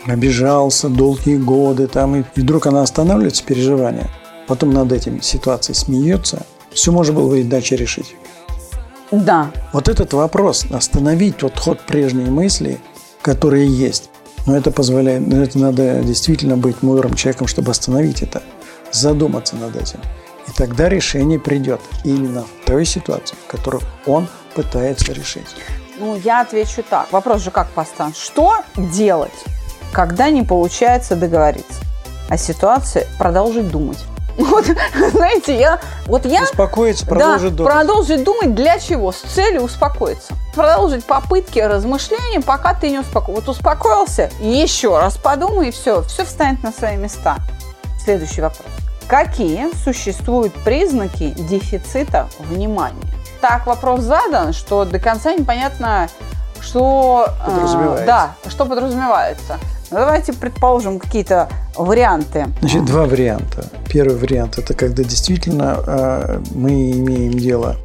обижался 0.05 0.89
долгие 0.89 1.38
годы, 1.38 1.88
там, 1.88 2.17
и, 2.17 2.23
вдруг 2.35 2.67
она 2.67 2.81
останавливается, 2.81 3.43
переживание, 3.43 4.09
потом 4.47 4.71
над 4.71 4.91
этим 4.91 5.21
ситуацией 5.21 5.75
смеется, 5.75 6.45
все 6.71 6.91
можно 6.91 7.13
было 7.13 7.29
бы 7.29 7.41
иначе 7.41 7.75
решить. 7.75 8.15
Да, 9.12 9.51
Вот 9.73 9.89
этот 9.89 10.13
вопрос, 10.13 10.65
остановить 10.71 11.43
вот 11.43 11.59
ход 11.59 11.79
прежней 11.81 12.25
мысли, 12.25 12.79
которые 13.21 13.67
есть, 13.67 14.09
но 14.47 14.57
это 14.57 14.71
позволяет, 14.71 15.27
но 15.27 15.41
это 15.43 15.59
надо 15.59 16.01
действительно 16.01 16.57
быть 16.57 16.81
мудрым 16.81 17.13
человеком, 17.13 17.47
чтобы 17.47 17.71
остановить 17.71 18.23
это, 18.23 18.41
задуматься 18.91 19.55
над 19.55 19.75
этим. 19.75 20.00
И 20.47 20.51
тогда 20.57 20.89
решение 20.89 21.39
придет 21.39 21.79
именно 22.03 22.43
в 22.43 22.65
той 22.65 22.85
ситуации, 22.85 23.35
которую 23.47 23.83
он 24.05 24.27
пытается 24.55 25.13
решить. 25.13 25.55
Ну, 26.00 26.17
я 26.17 26.41
отвечу 26.41 26.83
так. 26.88 27.12
Вопрос 27.12 27.43
же 27.43 27.51
как 27.51 27.69
поставлен. 27.69 28.15
Что 28.15 28.57
делать, 28.75 29.31
когда 29.93 30.29
не 30.31 30.41
получается 30.43 31.15
договориться? 31.15 31.81
А 32.29 32.38
ситуация 32.38 33.07
продолжить 33.19 33.69
думать. 33.69 34.00
Вот, 34.38 34.66
знаете, 35.12 35.58
я, 35.60 35.80
вот 36.06 36.25
я 36.25 36.44
Успокоиться, 36.44 37.06
да, 37.06 37.10
продолжить 37.10 37.56
думать. 37.56 37.74
продолжить 37.74 38.24
думать 38.24 38.56
для 38.56 38.80
чего? 38.80 39.12
С 39.12 39.18
целью 39.22 39.62
успокоиться. 39.62 40.34
Продолжить 40.56 41.06
попытки 41.06 41.60
размышления, 41.60 42.42
пока 42.42 42.74
ты 42.74 42.90
не 42.90 43.00
успокоился. 43.00 43.42
Вот 43.42 43.50
успокоился, 43.50 44.32
еще 44.40 44.98
раз 45.00 45.18
подумай, 45.18 45.70
и 45.70 45.72
все, 45.72 46.02
все 46.04 46.25
встанет 46.25 46.63
на 46.63 46.72
свои 46.72 46.96
места. 46.98 47.38
Следующий 48.04 48.42
вопрос. 48.42 48.66
Какие 49.08 49.70
существуют 49.84 50.54
признаки 50.63 51.32
дефицита 51.32 52.28
внимания? 52.40 53.02
Так 53.42 53.68
вопрос 53.68 54.02
задан, 54.02 54.54
что 54.54 54.86
до 54.86 55.00
конца 55.00 55.34
непонятно, 55.34 56.08
что... 56.62 57.28
э, 57.46 57.46
Подразумевается. 57.46 58.06
да, 58.06 58.36
что 58.50 58.66
подразумевается. 58.66 59.60
Ну, 59.93 60.00
давайте 60.00 60.33
предположим 60.33 60.97
какие-то 60.97 61.50
варианты. 61.75 62.47
Значит, 62.62 62.85
два 62.85 63.05
варианта. 63.05 63.67
Первый 63.88 64.15
вариант– 64.17 64.57
это 64.57 64.73
когда 64.73 65.03
действительно 65.03 65.77
э, 65.85 66.41
мы 66.55 66.93
имеем 66.93 67.33
дело 67.33 67.75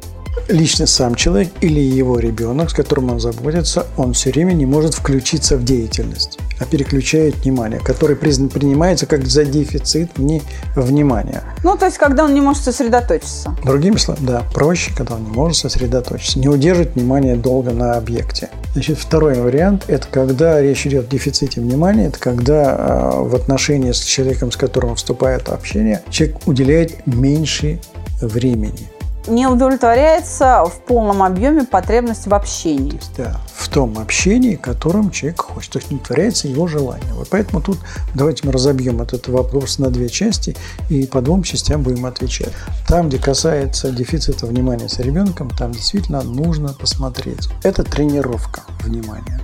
лично 0.49 0.87
сам 0.87 1.15
человек 1.15 1.49
или 1.61 1.79
его 1.79 2.19
ребенок, 2.19 2.69
с 2.69 2.73
которым 2.73 3.11
он 3.11 3.19
заботится, 3.19 3.85
он 3.97 4.13
все 4.13 4.31
время 4.31 4.53
не 4.53 4.65
может 4.65 4.93
включиться 4.93 5.57
в 5.57 5.63
деятельность, 5.63 6.39
а 6.59 6.65
переключает 6.65 7.35
внимание, 7.37 7.79
который 7.79 8.15
признан, 8.15 8.49
принимается 8.49 9.05
как 9.05 9.25
за 9.25 9.45
дефицит 9.45 10.11
вне- 10.17 10.43
внимания. 10.75 11.43
Ну, 11.63 11.77
то 11.77 11.85
есть, 11.85 11.97
когда 11.97 12.25
он 12.25 12.33
не 12.33 12.41
может 12.41 12.63
сосредоточиться. 12.63 13.55
Другими 13.63 13.97
словами, 13.97 14.25
да, 14.25 14.43
проще, 14.53 14.91
когда 14.95 15.15
он 15.15 15.23
не 15.23 15.31
может 15.31 15.57
сосредоточиться, 15.57 16.39
не 16.39 16.47
удерживать 16.47 16.95
внимание 16.95 17.35
долго 17.35 17.71
на 17.71 17.93
объекте. 17.93 18.49
Значит, 18.73 18.97
второй 18.99 19.35
вариант– 19.35 19.85
это 19.87 20.07
когда 20.09 20.61
речь 20.61 20.85
идет 20.85 21.07
о 21.07 21.11
дефиците 21.11 21.61
внимания, 21.61 22.07
это 22.07 22.19
когда 22.19 22.75
э, 22.75 23.21
в 23.23 23.35
отношении 23.35 23.91
с 23.91 23.99
человеком, 23.99 24.51
с 24.51 24.57
которым 24.57 24.95
вступает 24.95 25.49
общение, 25.49 26.01
человек 26.09 26.37
уделяет 26.45 27.07
меньше 27.07 27.79
времени. 28.21 28.89
Не 29.29 29.45
удовлетворяется 29.45 30.65
в 30.65 30.85
полном 30.85 31.21
объеме 31.21 31.63
потребность 31.63 32.25
в 32.25 32.33
общении. 32.33 32.99
Да, 33.15 33.39
в 33.53 33.69
том 33.69 33.99
общении, 33.99 34.55
которым 34.55 35.11
человек 35.11 35.41
хочет. 35.41 35.73
То 35.73 35.79
есть 35.79 35.91
удовлетворяется 35.91 36.47
его 36.47 36.67
желание. 36.67 37.13
Вот 37.13 37.27
поэтому 37.29 37.61
тут 37.61 37.77
давайте 38.15 38.47
мы 38.47 38.51
разобьем 38.51 39.01
этот 39.01 39.27
вопрос 39.27 39.77
на 39.77 39.91
две 39.91 40.09
части 40.09 40.57
и 40.89 41.05
по 41.05 41.21
двум 41.21 41.43
частям 41.43 41.83
будем 41.83 42.07
отвечать. 42.07 42.53
Там, 42.87 43.09
где 43.09 43.19
касается 43.19 43.91
дефицита 43.91 44.47
внимания 44.47 44.89
с 44.89 44.97
ребенком, 44.97 45.49
там 45.51 45.73
действительно 45.73 46.23
нужно 46.23 46.73
посмотреть. 46.73 47.49
Это 47.63 47.83
тренировка 47.83 48.61
внимания. 48.83 49.39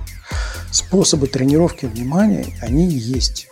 Способы 0.72 1.28
тренировки 1.28 1.86
внимания, 1.86 2.46
они 2.60 2.86
есть. 2.86 3.48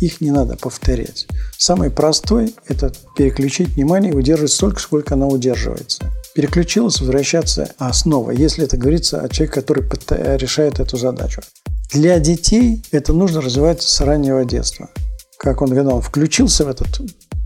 Их 0.00 0.20
не 0.20 0.30
надо 0.30 0.56
повторять. 0.56 1.26
Самый 1.56 1.90
простой– 1.90 2.54
это 2.68 2.92
переключить 3.16 3.70
внимание 3.70 4.12
и 4.12 4.16
удерживать 4.16 4.52
столько, 4.52 4.80
сколько 4.80 5.14
оно 5.14 5.28
удерживается. 5.28 6.12
Переключилось, 6.34 7.00
возвращаться 7.00 7.72
а 7.78 7.92
снова, 7.92 8.30
если 8.30 8.64
это 8.64 8.76
говорится 8.76 9.20
о 9.20 9.28
человеке, 9.28 9.60
который 9.60 9.88
решает 10.36 10.80
эту 10.80 10.98
задачу. 10.98 11.40
Для 11.92 12.18
детей 12.18 12.82
это 12.90 13.12
нужно 13.12 13.40
развивать 13.40 13.82
с 13.82 14.00
раннего 14.00 14.44
детства. 14.44 14.90
Как 15.38 15.62
он, 15.62 15.68
когда 15.68 15.94
он 15.94 16.02
включился 16.02 16.64
в 16.64 16.68
этот 16.68 17.00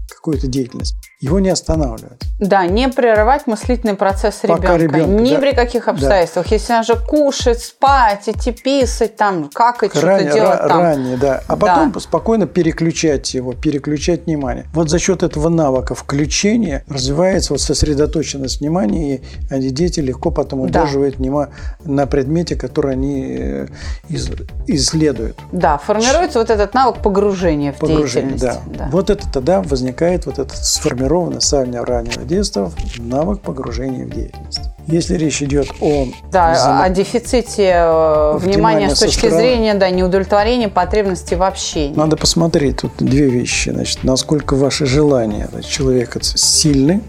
какую-то 0.08 0.48
деятельность, 0.48 0.94
его 1.20 1.38
не 1.38 1.50
останавливать. 1.50 2.18
Да, 2.38 2.64
не 2.66 2.88
прерывать 2.88 3.46
мыслительный 3.46 3.94
процесс 3.94 4.36
Пока 4.42 4.78
ребенка. 4.78 4.96
ребенка, 4.98 5.22
Ни 5.22 5.30
да. 5.34 5.38
при 5.38 5.52
каких 5.54 5.84
Да. 5.84 5.90
обстоятельствах. 5.92 6.46
Если 6.50 6.72
он 6.72 6.82
же 6.82 6.96
кушать, 6.96 7.60
спать, 7.60 8.22
идти 8.26 8.52
писать, 8.52 9.16
там, 9.16 9.50
как 9.52 9.82
и 9.82 9.88
что-то 9.90 10.24
делать 10.24 10.60
ра- 10.60 10.68
там. 10.68 10.80
ранее, 10.80 11.16
да. 11.18 11.42
А 11.46 11.56
потом 11.56 12.00
спокойно 12.00 12.46
переключать 12.46 13.34
его, 13.34 13.52
переключать 13.52 14.24
внимание. 14.24 14.64
Вот 14.72 14.88
за 14.88 14.98
счет 14.98 15.22
этого 15.22 15.50
навыка 15.50 15.94
включения 15.94 16.84
развивается 16.88 17.52
вот 17.52 17.60
сосредоточенность 17.60 18.60
внимания, 18.60 19.16
и 19.16 19.22
они- 19.50 19.68
дети 19.68 20.00
легко 20.00 20.30
потом 20.30 20.66
Да. 20.70 20.80
удерживают 20.80 21.16
внимание 21.16 21.54
на 21.84 22.06
предмете, 22.06 22.56
который 22.56 22.92
они 22.92 23.36
э, 23.38 23.66
из- 24.08 24.30
исследуют. 24.66 25.36
Да, 25.52 25.76
формируется 25.76 26.38
вот 26.38 26.48
этот 26.48 26.72
навык 26.72 27.02
погружения 27.02 27.72
в 27.72 27.76
Погружение, 27.76 28.38
деятельность. 28.38 28.78
да. 28.78 28.88
Вот 28.90 29.10
это 29.10 29.30
тогда 29.30 29.60
возникает 29.60 30.24
вот 30.24 30.38
этот 30.38 30.56
сформированный 30.56 31.09
с 31.10 31.48
самого 31.48 31.84
раннего 31.84 32.22
детства 32.24 32.70
навык 32.98 33.40
погружения 33.40 34.06
в 34.06 34.10
деятельность. 34.10 34.60
Если 34.86 35.16
речь 35.16 35.42
идет 35.42 35.66
о 35.80 36.06
Да, 36.32 36.52
взаимо- 36.54 36.84
о 36.84 36.88
дефиците 36.90 37.72
э, 37.74 38.32
Внимания 38.38 38.56
внимания 38.86 38.94
с 38.94 39.00
точки 39.00 39.26
стороны- 39.26 39.38
зрения 39.40 39.74
да, 39.74 39.90
неудовлетворения 39.90 40.68
потребностей 40.68 41.34
в 41.36 41.42
общении. 41.42 41.94
Надо 41.96 42.16
посмотреть 42.16 42.78
тут 42.78 42.92
две 42.98 43.28
вещи. 43.28 43.70
Значит, 43.70 44.04
насколько 44.04 44.54
ваши 44.54 44.86
желания 44.86 45.48
значит, 45.50 45.70
человека 45.70 46.20
сильны, 46.22 47.00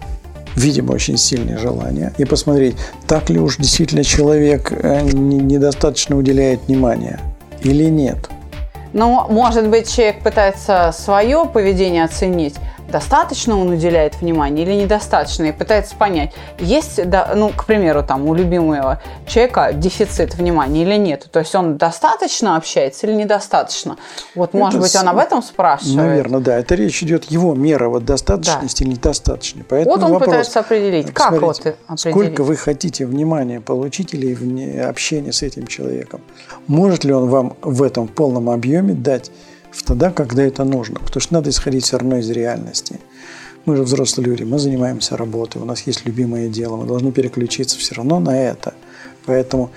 видимо, 0.56 0.92
очень 0.92 1.16
сильные 1.16 1.58
желания, 1.58 2.12
и 2.18 2.24
посмотреть, 2.24 2.76
так 3.06 3.30
ли 3.30 3.38
уж 3.38 3.56
действительно 3.56 4.02
человек 4.04 4.72
э, 4.72 5.02
не- 5.02 5.36
недостаточно 5.38 6.16
уделяет 6.16 6.60
внимания 6.66 7.20
или 7.62 7.84
нет. 7.84 8.28
Ну, 8.92 9.26
может 9.30 9.68
быть, 9.68 9.90
человек 9.90 10.22
пытается 10.22 10.92
свое 10.96 11.46
поведение 11.46 12.04
оценить, 12.04 12.56
достаточно 12.92 13.58
он 13.58 13.70
уделяет 13.70 14.20
внимания 14.20 14.62
или 14.62 14.74
недостаточно, 14.74 15.44
и 15.44 15.52
пытается 15.52 15.96
понять, 15.96 16.32
есть, 16.60 17.08
да, 17.08 17.32
ну, 17.34 17.48
к 17.48 17.64
примеру, 17.64 18.04
там, 18.04 18.26
у 18.28 18.34
любимого 18.34 19.02
человека 19.26 19.72
дефицит 19.72 20.34
внимания 20.34 20.82
или 20.82 20.96
нет. 20.96 21.26
То 21.32 21.40
есть 21.40 21.54
он 21.54 21.76
достаточно 21.78 22.56
общается 22.56 23.06
или 23.06 23.14
недостаточно? 23.14 23.96
Вот, 24.34 24.54
может 24.54 24.74
Это 24.74 24.82
быть, 24.82 24.92
с- 24.92 25.02
он 25.02 25.08
об 25.08 25.18
этом 25.18 25.42
спрашивает? 25.42 25.96
Наверное, 25.96 26.40
да. 26.40 26.58
Это 26.58 26.74
речь 26.74 27.02
идет 27.02 27.24
его 27.24 27.54
мера 27.54 27.88
вот 27.88 28.04
достаточности 28.04 28.82
или 28.82 28.90
недостаточности. 28.90 29.66
Поэтому 29.68 29.96
Вот 29.96 30.04
он 30.04 30.12
вопрос, 30.12 30.28
пытается 30.28 30.60
определить. 30.60 31.12
Как 31.12 31.32
вот 31.32 31.58
определить? 31.60 31.76
Сколько 31.96 32.44
вы 32.44 32.56
хотите 32.56 33.06
внимания 33.06 33.60
получить 33.60 34.14
или 34.14 34.78
общения 34.78 35.32
с 35.32 35.42
этим 35.42 35.66
человеком? 35.66 36.20
Может 36.66 37.04
ли 37.04 37.12
он 37.12 37.28
вам 37.28 37.56
в 37.62 37.82
этом 37.82 38.06
полном 38.06 38.50
объеме 38.50 38.92
дать 38.92 39.30
тогда, 39.86 40.10
когда 40.10 40.42
это 40.42 40.64
нужно? 40.64 41.00
Потому 41.00 41.20
что 41.20 41.34
надо 41.34 41.50
исходить 41.50 41.84
все 41.84 41.98
равно 41.98 42.18
из 42.18 42.30
реальности. 42.30 43.00
Мы 43.64 43.76
же 43.76 43.82
взрослые 43.82 44.26
люди, 44.26 44.42
мы 44.42 44.58
занимаемся 44.58 45.16
работой, 45.16 45.62
у 45.62 45.64
нас 45.64 45.82
есть 45.82 46.04
любимое 46.04 46.48
дело, 46.48 46.76
мы 46.76 46.86
должны 46.86 47.12
переключиться 47.12 47.78
все 47.78 47.94
равно 47.94 48.18
на 48.18 48.36
это. 48.36 48.74
Поэтому 49.24 49.70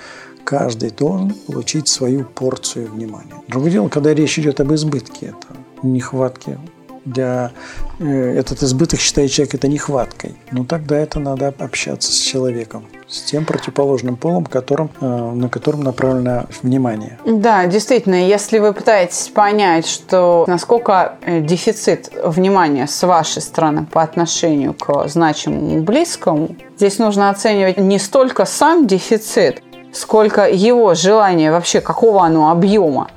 каждый 0.43 0.89
должен 0.89 1.33
получить 1.33 1.87
свою 1.87 2.25
порцию 2.25 2.91
внимания. 2.91 3.35
Другое 3.47 3.71
дело, 3.71 3.89
когда 3.89 4.13
речь 4.13 4.39
идет 4.39 4.59
об 4.59 4.73
избытке 4.73 5.27
этого, 5.27 5.57
нехватке 5.83 6.57
для 7.05 7.51
э, 7.99 8.37
этот 8.37 8.63
избыток 8.63 8.99
считает 8.99 9.31
человек 9.31 9.55
это 9.55 9.67
нехваткой, 9.67 10.35
ну 10.51 10.65
тогда 10.65 10.97
это 10.97 11.19
надо 11.19 11.53
общаться 11.59 12.11
с 12.11 12.17
человеком, 12.17 12.85
с 13.07 13.21
тем 13.21 13.45
противоположным 13.45 14.15
полом, 14.15 14.45
которым, 14.45 14.89
э, 14.99 15.05
на 15.05 15.49
котором 15.49 15.83
направлено 15.83 16.45
внимание. 16.61 17.17
Да, 17.25 17.65
действительно, 17.67 18.15
если 18.15 18.59
вы 18.59 18.73
пытаетесь 18.73 19.29
понять, 19.29 19.87
что 19.87 20.45
насколько 20.47 21.15
э, 21.21 21.41
дефицит 21.41 22.11
внимания 22.23 22.87
с 22.87 23.03
вашей 23.03 23.41
стороны 23.41 23.85
по 23.85 24.01
отношению 24.01 24.73
к 24.73 25.07
значимому 25.07 25.81
близкому, 25.83 26.55
здесь 26.77 26.97
нужно 26.97 27.29
оценивать 27.29 27.77
не 27.77 27.99
столько 27.99 28.45
сам 28.45 28.87
дефицит, 28.87 29.61
сколько 29.93 30.49
его 30.49 30.93
желание 30.93 31.51
вообще, 31.51 31.81
какого 31.81 32.23
оно 32.25 32.51
объема. 32.51 33.09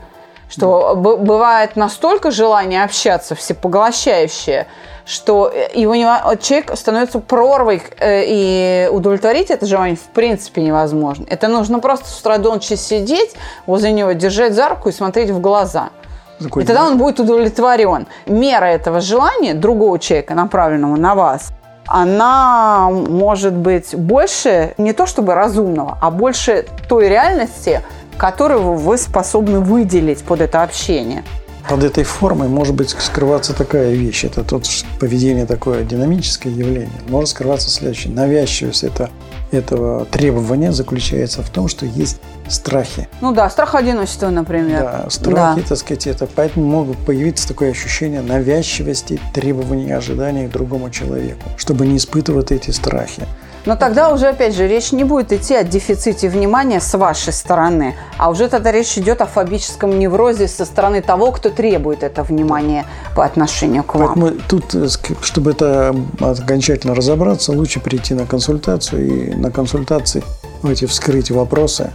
Что 0.49 0.95
да. 0.95 1.17
бывает 1.17 1.77
настолько 1.77 2.31
желание 2.31 2.83
общаться 2.83 3.35
всепоглощающее, 3.35 4.67
что 5.05 5.53
его 5.75 5.95
не, 5.95 6.05
человек 6.41 6.77
становится 6.77 7.19
прорвой, 7.19 7.83
э, 7.99 8.25
и 8.27 8.89
удовлетворить 8.91 9.51
это 9.51 9.67
желание 9.67 9.97
в 9.97 10.15
принципе 10.15 10.63
невозможно. 10.63 11.27
Это 11.29 11.49
нужно 11.49 11.81
просто 11.81 12.09
с 12.09 12.21
утра 12.21 12.39
до 12.39 12.55
ночи 12.55 12.75
сидеть 12.77 13.35
возле 13.67 13.93
него, 13.93 14.13
держать 14.13 14.55
за 14.55 14.69
руку 14.69 14.89
и 14.89 14.93
смотреть 14.93 15.31
в 15.31 15.41
глаза. 15.41 15.91
Такой 16.39 16.63
и 16.63 16.67
тогда 16.67 16.87
он 16.87 16.99
будет 16.99 17.21
удовлетворен. 17.21 18.07
Мера 18.27 18.67
этого 18.67 19.01
желания 19.01 19.55
другого 19.55 19.99
человека, 19.99 20.35
направленного 20.35 20.97
на 20.97 21.15
вас, 21.15 21.51
она 21.89 22.91
может 22.91 23.55
быть 23.55 23.95
больше 23.97 24.75
не 24.79 24.93
то 24.93 25.07
чтобы 25.07 25.35
разумного, 25.35 25.99
а 26.01 26.11
больше 26.11 26.67
той 26.89 27.09
реальности, 27.09 27.83
которую 28.19 28.75
вы 28.75 28.99
способны 28.99 29.61
выделить 29.61 30.23
под 30.23 30.41
это 30.41 30.63
общение. 30.63 31.25
Под 31.69 31.85
этой 31.85 32.03
формой 32.03 32.49
может 32.49 32.75
быть 32.75 32.91
скрываться 32.91 33.55
такая 33.55 33.93
вещь. 33.93 34.25
Это 34.25 34.43
тот 34.43 34.67
поведение 34.99 35.47
такое 35.47 35.85
динамическое 35.85 36.53
явление. 36.53 37.01
Может 37.09 37.31
скрываться 37.31 37.69
следующее. 37.69 38.13
Навязчивость 38.15 38.85
это, 38.85 39.11
этого 39.53 40.07
требования 40.07 40.73
заключается 40.73 41.43
в 41.43 41.51
том, 41.51 41.69
что 41.69 41.85
есть 41.85 42.21
страхи. 42.49 43.07
Ну 43.21 43.33
да, 43.33 43.51
страх 43.51 43.75
одиночества, 43.75 44.31
например. 44.31 44.81
Да, 44.81 45.11
страхи, 45.11 45.61
да. 45.61 45.69
так 45.69 45.79
сказать, 45.79 46.07
это 46.07 46.27
поэтому 46.27 46.67
могут 46.67 46.97
появиться 46.99 47.47
такое 47.47 47.71
ощущение 47.71 48.23
навязчивости, 48.23 49.21
требований, 49.35 49.93
ожиданий 49.93 50.49
к 50.49 50.51
другому 50.51 50.89
человеку, 50.91 51.43
чтобы 51.59 51.87
не 51.87 51.99
испытывать 51.99 52.51
эти 52.51 52.71
страхи. 52.71 53.25
Но 53.69 53.77
тогда 53.77 54.15
уже, 54.15 54.29
опять 54.29 54.55
же, 54.55 54.67
речь 54.67 54.93
не 54.93 55.05
будет 55.05 55.31
идти 55.31 55.55
о 55.55 55.63
дефиците 55.63 56.31
внимания 56.31 56.81
с 56.81 56.97
вашей 56.97 57.35
стороны, 57.35 57.97
а 58.17 58.31
уже 58.31 58.49
тогда 58.49 58.73
речь 58.73 58.97
идет 58.97 59.21
о 59.21 59.27
фобическом 59.27 59.99
неврозе 59.99 60.49
со 60.49 60.65
стороны 60.65 61.03
того, 61.03 61.33
кто 61.33 61.51
требует 61.51 62.03
это 62.03 62.23
внимание 62.23 62.87
по 63.15 63.27
отношению 63.27 63.85
к 63.85 63.95
вам. 63.95 64.15
Поэтому 64.15 64.41
тут, 64.49 64.75
э, 64.75 64.89
чтобы 65.21 65.51
это 65.51 65.95
окончательно 66.19 66.95
разобраться, 66.95 67.53
лучше 67.53 67.81
прийти 67.81 68.15
на 68.15 68.25
консультацию 68.25 69.07
и 69.07 69.35
на 69.35 69.51
консультации 69.51 70.25
эти 70.65 70.87
вскрыть 70.87 71.31
вопросы, 71.31 71.91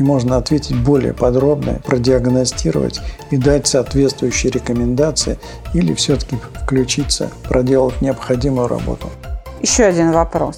и 0.00 0.02
можно 0.02 0.38
ответить 0.38 0.74
более 0.74 1.14
подробно, 1.14 1.78
продиагностировать 1.86 3.00
и 3.30 3.36
дать 3.36 3.68
соответствующие 3.68 4.50
рекомендации 4.50 5.38
или 5.72 5.94
все-таки 5.94 6.36
включиться, 6.64 7.30
проделать 7.48 8.02
необходимую 8.02 8.66
работу. 8.66 9.08
Еще 9.62 9.84
один 9.84 10.10
вопрос. 10.10 10.56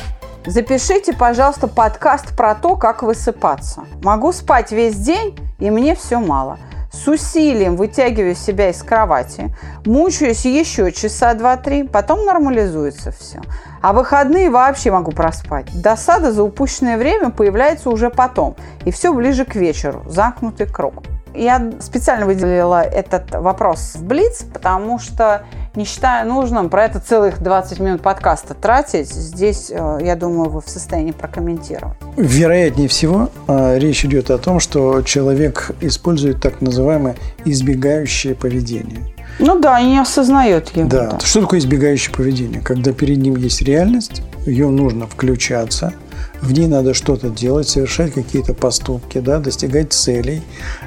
Запишите, 0.48 1.12
пожалуйста, 1.12 1.68
подкаст 1.68 2.34
про 2.34 2.54
то, 2.54 2.74
как 2.74 3.02
высыпаться. 3.02 3.82
Могу 4.02 4.32
спать 4.32 4.72
весь 4.72 4.96
день, 4.96 5.38
и 5.58 5.70
мне 5.70 5.94
все 5.94 6.20
мало. 6.20 6.58
С 6.90 7.06
усилием 7.06 7.76
вытягиваю 7.76 8.34
себя 8.34 8.70
из 8.70 8.82
кровати, 8.82 9.54
мучаюсь 9.84 10.46
еще 10.46 10.90
часа 10.90 11.34
два-три, 11.34 11.82
потом 11.82 12.24
нормализуется 12.24 13.12
все. 13.12 13.42
А 13.82 13.92
выходные 13.92 14.48
вообще 14.48 14.90
могу 14.90 15.12
проспать. 15.12 15.66
Досада 15.82 16.32
за 16.32 16.42
упущенное 16.42 16.96
время 16.96 17.28
появляется 17.28 17.90
уже 17.90 18.08
потом, 18.08 18.56
и 18.86 18.90
все 18.90 19.12
ближе 19.12 19.44
к 19.44 19.54
вечеру, 19.54 20.02
замкнутый 20.06 20.66
круг. 20.66 21.02
Я 21.34 21.72
специально 21.80 22.26
выделила 22.26 22.82
этот 22.82 23.30
вопрос 23.32 23.94
в 23.94 24.04
Блиц, 24.04 24.44
потому 24.52 24.98
что 24.98 25.42
не 25.74 25.84
считаю 25.84 26.28
нужным 26.28 26.70
про 26.70 26.84
это 26.86 26.98
целых 27.00 27.40
20 27.40 27.80
минут 27.80 28.02
подкаста 28.02 28.54
тратить. 28.54 29.08
Здесь, 29.08 29.70
э, 29.70 29.98
я 30.02 30.16
думаю, 30.16 30.50
вы 30.50 30.60
в 30.60 30.68
состоянии 30.68 31.12
прокомментировать. 31.12 31.96
Вероятнее 32.16 32.88
всего, 32.88 33.30
э, 33.46 33.78
речь 33.78 34.04
идет 34.04 34.30
о 34.30 34.38
том, 34.38 34.58
что 34.58 35.02
человек 35.02 35.70
использует 35.80 36.40
так 36.42 36.60
называемое 36.60 37.16
избегающее 37.44 38.34
поведение. 38.34 39.06
Ну 39.38 39.60
да, 39.60 39.78
и 39.78 39.86
не 39.86 40.00
осознает 40.00 40.70
его. 40.70 40.88
Да. 40.88 41.10
да. 41.10 41.20
Что 41.20 41.42
такое 41.42 41.60
избегающее 41.60 42.12
поведение? 42.14 42.60
Когда 42.60 42.92
перед 42.92 43.18
ним 43.18 43.36
есть 43.36 43.62
реальность, 43.62 44.22
ее 44.46 44.68
нужно 44.68 45.06
включаться, 45.06 45.92
в 46.40 46.52
ней 46.52 46.66
надо 46.66 46.94
что-то 46.94 47.30
делать, 47.30 47.68
совершать 47.68 48.12
какие-то 48.12 48.54
поступки, 48.54 49.18
да, 49.18 49.38
достигать 49.38 49.92
целей, 49.92 50.42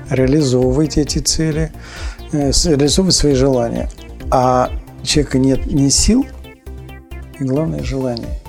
реализовывать 0.10 0.98
эти 0.98 1.20
цели, 1.20 1.72
э, 2.32 2.52
реализовывать 2.66 3.16
свои 3.16 3.34
желания 3.34 3.90
а 4.32 4.72
человека 5.04 5.38
нет 5.38 5.66
ни 5.66 5.90
сил, 5.90 6.26
и 7.40 7.44
главное 7.44 7.84
желание. 7.84 8.40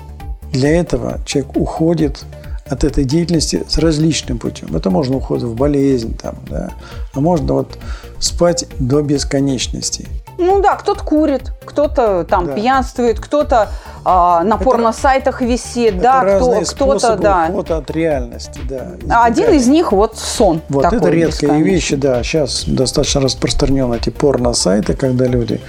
Для 0.51 0.69
этого 0.79 1.19
человек 1.25 1.57
уходит 1.57 2.25
от 2.65 2.85
этой 2.85 3.03
деятельности 3.03 3.63
с 3.67 3.77
различным 3.77 4.39
путем. 4.39 4.75
Это 4.75 4.89
можно 4.89 5.17
уходить 5.17 5.43
в 5.43 5.55
болезнь, 5.55 6.15
там, 6.15 6.35
да, 6.49 6.71
а 7.13 7.19
можно 7.19 7.53
вот 7.53 7.77
спать 8.19 8.65
до 8.79 9.01
бесконечности. 9.01 10.07
Ну 10.37 10.61
да, 10.61 10.75
кто-то 10.75 11.03
курит, 11.03 11.51
кто-то 11.63 12.25
там 12.27 12.47
да. 12.47 12.53
пьянствует, 12.53 13.19
кто-то 13.19 13.69
а, 14.03 14.43
на 14.43 14.57
порно-сайтах 14.57 15.41
висит, 15.41 15.95
это 15.95 16.01
да, 16.01 16.37
кто, 16.37 16.61
кто-то, 16.61 17.15
да. 17.17 17.47
ухода 17.49 17.77
от 17.77 17.91
реальности, 17.91 18.59
да. 18.67 18.93
А 19.09 19.25
один 19.25 19.51
из 19.51 19.67
них 19.67 19.91
вот 19.91 20.17
сон. 20.17 20.61
Вот 20.69 20.85
это 20.85 21.09
редкие 21.09 21.61
вещи, 21.61 21.95
да. 21.95 22.23
Сейчас 22.23 22.63
достаточно 22.65 23.21
распространены 23.21 23.95
эти 23.95 24.09
порно-сайты, 24.09 24.93
когда 24.95 25.25
люди 25.25 25.61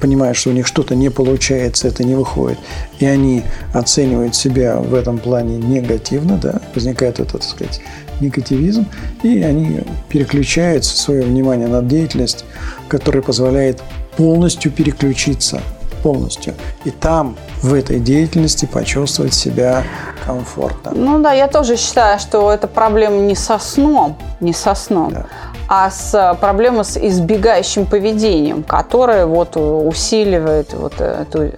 понимают, 0.00 0.36
что 0.36 0.50
у 0.50 0.52
них 0.52 0.66
что-то 0.66 0.94
не 0.94 1.10
получается, 1.10 1.88
это 1.88 2.04
не 2.04 2.14
выходит, 2.14 2.58
и 2.98 3.06
они 3.06 3.42
оценивают 3.74 4.34
себя 4.34 4.76
в 4.76 4.94
этом 4.94 5.18
плане 5.18 5.56
негативно, 5.58 6.38
да, 6.38 6.60
возникает 6.74 7.20
этот, 7.20 7.32
так 7.32 7.42
сказать, 7.42 7.80
негативизм, 8.20 8.86
и 9.22 9.42
они 9.42 9.80
переключают 10.08 10.84
свое 10.84 11.22
внимание 11.22 11.68
на 11.68 11.82
деятельность, 11.82 12.44
которая 12.88 13.22
позволяет 13.22 13.82
полностью 14.18 14.72
переключиться 14.72 15.60
полностью. 16.02 16.54
И 16.84 16.90
там, 16.90 17.36
в 17.62 17.72
этой 17.72 18.00
деятельности, 18.00 18.66
почувствовать 18.66 19.34
себя 19.34 19.84
комфортно. 20.26 20.92
Ну 20.94 21.20
да, 21.20 21.32
я 21.32 21.46
тоже 21.46 21.76
считаю, 21.76 22.18
что 22.18 22.52
это 22.52 22.66
проблема 22.66 23.16
не 23.16 23.34
со 23.34 23.58
сном, 23.58 24.16
не 24.40 24.52
со 24.52 24.74
сном, 24.74 25.12
да. 25.12 25.26
а 25.68 25.90
с 25.90 26.36
проблемой 26.40 26.84
с 26.84 26.96
избегающим 26.96 27.86
поведением, 27.86 28.62
которое 28.62 29.26
вот 29.26 29.56
усиливает 29.56 30.72
вот 30.74 31.00
эту 31.00 31.42
э, 31.42 31.52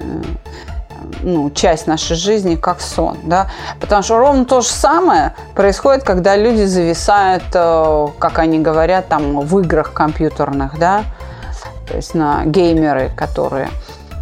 ну, 1.22 1.50
часть 1.50 1.86
нашей 1.86 2.16
жизни 2.16 2.56
как 2.56 2.80
сон, 2.80 3.18
да, 3.24 3.50
потому 3.80 4.02
что 4.02 4.18
ровно 4.18 4.44
то 4.44 4.60
же 4.60 4.68
самое 4.68 5.34
происходит, 5.54 6.02
когда 6.02 6.36
люди 6.36 6.64
зависают, 6.64 7.44
э, 7.54 8.06
как 8.18 8.38
они 8.38 8.58
говорят, 8.58 9.08
там 9.08 9.40
в 9.40 9.58
играх 9.60 9.92
компьютерных, 9.92 10.78
да, 10.78 11.04
то 11.90 11.96
есть 11.96 12.14
на 12.14 12.44
геймеры, 12.44 13.10
которые 13.16 13.68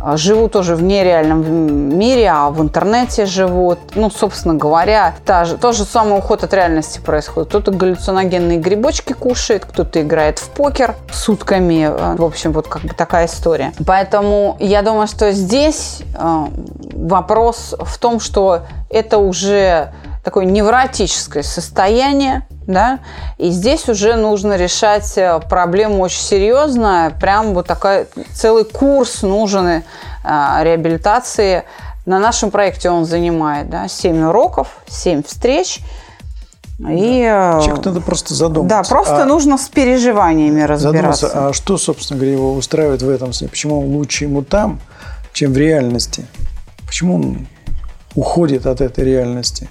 а, 0.01 0.17
живут 0.17 0.53
тоже 0.53 0.75
в 0.75 0.83
нереальном 0.83 1.99
мире, 1.99 2.31
а 2.31 2.49
в 2.49 2.63
интернете 2.63 3.27
живут. 3.27 3.79
Ну, 3.95 4.11
собственно 4.11 4.55
говоря, 4.55 5.15
та 5.27 5.45
же, 5.45 5.59
тот 5.59 5.77
же 5.77 5.85
самый 5.85 6.19
уход 6.19 6.45
от 6.45 6.55
реальности 6.55 6.99
происходит. 6.99 7.51
Кто-то 7.51 7.73
галлюциногенные 7.73 8.59
грибочки 8.59 9.13
кушает, 9.13 9.67
кто-то 9.67 10.01
играет 10.01 10.39
в 10.39 10.49
покер 10.49 10.95
сутками. 11.13 11.85
А, 11.85 12.17
в 12.17 12.25
общем, 12.25 12.53
вот 12.53 12.69
как 12.69 12.83
бы 12.83 12.95
такая 12.95 13.27
история. 13.27 13.75
Поэтому 13.87 14.57
я 14.61 14.81
думаю, 14.81 15.09
что 15.09 15.31
здесь 15.33 16.01
а, 16.15 16.49
вопрос 16.95 17.75
в 17.79 17.99
том, 17.99 18.19
что 18.19 18.63
это 18.89 19.19
уже 19.19 19.93
такое 20.25 20.45
невротическое 20.45 21.43
состояние, 21.43 22.47
да, 22.67 23.01
и 23.39 23.51
здесь 23.51 23.89
уже 23.89 24.17
нужно 24.17 24.57
решать 24.57 25.17
э, 25.17 25.41
проблему 25.49 26.01
очень 26.01 26.21
серьезно, 26.21 27.13
прям 27.21 27.55
вот 27.55 27.67
такой 27.67 28.07
целый 28.35 28.65
курс 28.65 29.23
нужен 29.23 29.67
э, 29.67 29.83
реабилитации. 30.25 31.65
На 32.05 32.19
нашем 32.19 32.51
проекте 32.51 32.91
он 32.91 33.05
занимает 33.05 33.71
да, 33.71 33.89
7 33.89 34.29
уроков, 34.29 34.69
7 34.89 35.23
встреч. 35.23 35.81
И, 36.79 37.23
да. 37.25 37.59
Э, 37.59 37.65
Человеку 37.65 37.89
надо 37.89 38.01
просто 38.01 38.35
задуматься. 38.35 38.77
Да, 38.77 38.83
просто 38.89 39.23
а 39.23 39.25
нужно 39.25 39.59
с 39.59 39.69
переживаниями 39.69 40.61
разбираться. 40.63 41.29
Задуматься, 41.29 41.49
а 41.49 41.53
что, 41.53 41.77
собственно 41.77 42.19
говоря, 42.19 42.33
его 42.33 42.55
устраивает 42.55 43.03
в 43.03 43.09
этом 43.09 43.33
сне? 43.33 43.49
Почему 43.49 43.81
лучше 43.81 44.25
ему 44.25 44.43
там, 44.43 44.81
чем 45.33 45.53
в 45.53 45.57
реальности? 45.57 46.27
Почему 46.87 47.17
он 47.17 47.49
уходит 48.15 48.67
от 48.67 48.81
этой 48.81 49.05
реальности? 49.05 49.69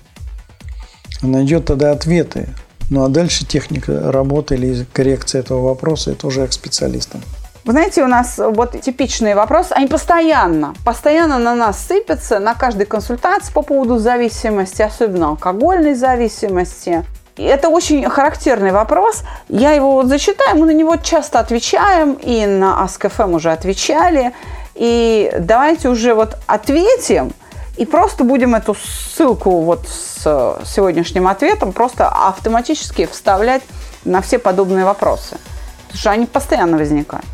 Найдет 1.21 1.65
тогда 1.65 1.91
ответы. 1.91 2.47
Ну 2.89 3.03
а 3.03 3.10
дальше 3.10 3.45
техника 3.45 4.12
работы 4.12 4.56
или 4.56 4.86
коррекция 4.93 5.41
этого 5.41 5.62
вопроса, 5.62 6.12
это 6.12 6.27
уже 6.27 6.47
к 6.47 6.53
специалистам. 6.53 7.21
Вы 7.65 7.73
знаете, 7.73 8.01
у 8.01 8.08
нас 8.08 8.38
вот 8.38 8.80
типичные 8.80 9.36
вопросы, 9.36 9.73
они 9.73 9.88
постоянно, 9.88 10.73
постоянно 10.86 11.38
на 11.38 11.53
нас 11.53 11.86
сыпятся 11.86 12.39
на 12.39 12.53
каждой 12.53 12.86
консультации 12.86 13.51
по 13.51 13.62
поводу 13.62 13.97
зависимости, 13.97 14.82
особенно 14.82 15.30
алкогольной 15.30 15.93
зависимости. 15.93 17.03
И 17.36 17.43
это 17.43 17.67
очень 17.67 18.10
характерный 18.10 18.71
вопрос. 18.71 19.23
Я 19.49 19.73
его 19.73 19.91
вот 19.91 20.08
зачитаю, 20.08 20.58
мы 20.58 20.65
на 20.65 20.73
него 20.73 20.95
часто 20.95 21.39
отвечаем, 21.39 22.13
и 22.13 22.45
на 22.45 22.86
Ask.fm 22.86 23.36
уже 23.36 23.51
отвечали. 23.51 24.32
И 24.73 25.30
давайте 25.38 25.89
уже 25.89 26.13
вот 26.13 26.38
ответим, 26.47 27.34
и 27.77 27.85
просто 27.85 28.23
будем 28.23 28.55
эту 28.55 28.75
ссылку 28.75 29.61
вот 29.61 29.87
с 29.87 30.59
сегодняшним 30.65 31.27
ответом 31.27 31.71
просто 31.71 32.09
автоматически 32.09 33.05
вставлять 33.05 33.61
на 34.03 34.21
все 34.21 34.39
подобные 34.39 34.83
вопросы. 34.83 35.37
Потому 35.85 35.99
что 35.99 36.11
они 36.11 36.25
постоянно 36.25 36.77
возникают. 36.77 37.25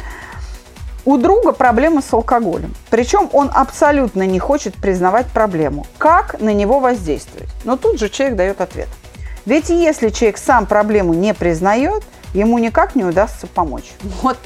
У 1.06 1.18
друга 1.18 1.52
проблемы 1.52 2.02
с 2.02 2.14
алкоголем. 2.14 2.74
Причем 2.90 3.30
он 3.34 3.50
абсолютно 3.54 4.26
не 4.26 4.40
хочет 4.40 4.76
признавать 4.76 5.28
проблему. 5.28 5.86
Как 5.98 6.40
на 6.40 6.54
него 6.54 6.80
воздействовать? 6.80 7.50
Но 7.66 7.76
тут 7.76 8.00
же 8.00 8.10
человек 8.10 8.38
дает 8.38 8.62
ответ. 8.62 8.88
Ведь 9.46 9.70
если 9.70 10.10
человек 10.10 10.38
сам 10.38 10.66
проблему 10.66 11.14
не 11.14 11.34
признает, 11.34 12.04
ему 12.34 12.58
никак 12.58 12.96
не 12.96 13.04
удастся 13.04 13.48
помочь. 13.48 13.92
Вот 14.22 14.38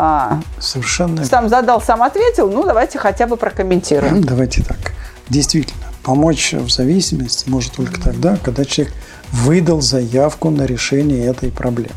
а, 0.00 0.38
Совершенно. 0.60 1.24
Сам 1.24 1.48
задал, 1.48 1.82
сам 1.82 2.02
ответил. 2.02 2.48
Ну, 2.48 2.64
давайте 2.64 2.98
хотя 2.98 3.26
бы 3.26 3.36
прокомментируем. 3.36 4.22
Давайте 4.22 4.62
так. 4.62 4.92
Действительно, 5.30 5.84
помочь 6.02 6.54
в 6.54 6.70
зависимости 6.70 7.48
может 7.48 7.72
только 7.72 8.00
тогда, 8.00 8.36
когда 8.42 8.64
человек 8.64 8.94
выдал 9.32 9.80
заявку 9.80 10.50
на 10.50 10.62
решение 10.62 11.26
этой 11.26 11.50
проблемы. 11.50 11.94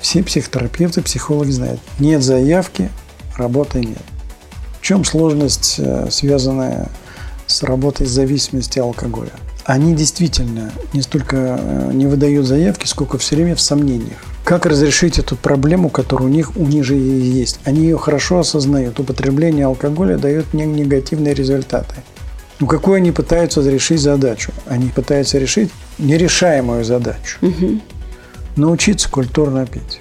Все 0.00 0.22
психотерапевты, 0.22 1.02
психологи 1.02 1.50
знают, 1.50 1.80
нет 1.98 2.22
заявки, 2.22 2.90
работы 3.36 3.80
нет. 3.80 4.02
В 4.80 4.84
чем 4.84 5.04
сложность, 5.04 5.76
э, 5.78 6.08
связанная 6.10 6.88
с 7.46 7.62
работой 7.62 8.06
с 8.06 8.10
зависимостью 8.10 8.84
алкоголя? 8.84 9.30
Они 9.64 9.94
действительно 9.94 10.72
не 10.92 11.02
столько 11.02 11.36
э, 11.60 11.90
не 11.92 12.06
выдают 12.06 12.46
заявки, 12.46 12.86
сколько 12.86 13.16
все 13.18 13.36
время 13.36 13.54
в 13.54 13.60
сомнениях. 13.60 14.18
Как 14.44 14.66
разрешить 14.66 15.20
эту 15.20 15.36
проблему, 15.36 15.88
которая 15.88 16.28
у 16.28 16.32
них, 16.32 16.56
у 16.56 16.66
них 16.66 16.84
же 16.84 16.96
есть? 16.96 17.60
Они 17.64 17.82
ее 17.82 17.96
хорошо 17.96 18.40
осознают. 18.40 18.98
Употребление 18.98 19.66
алкоголя 19.66 20.18
дает 20.18 20.52
негативные 20.52 21.32
результаты. 21.32 21.94
Ну, 22.62 22.68
какую 22.68 22.98
они 22.98 23.10
пытаются 23.10 23.60
решить 23.60 24.00
задачу? 24.00 24.52
Они 24.68 24.88
пытаются 24.88 25.36
решить 25.36 25.72
нерешаемую 25.98 26.84
задачу. 26.84 27.38
Угу. 27.42 27.80
Научиться 28.54 29.10
культурно 29.10 29.66
пить. 29.66 30.00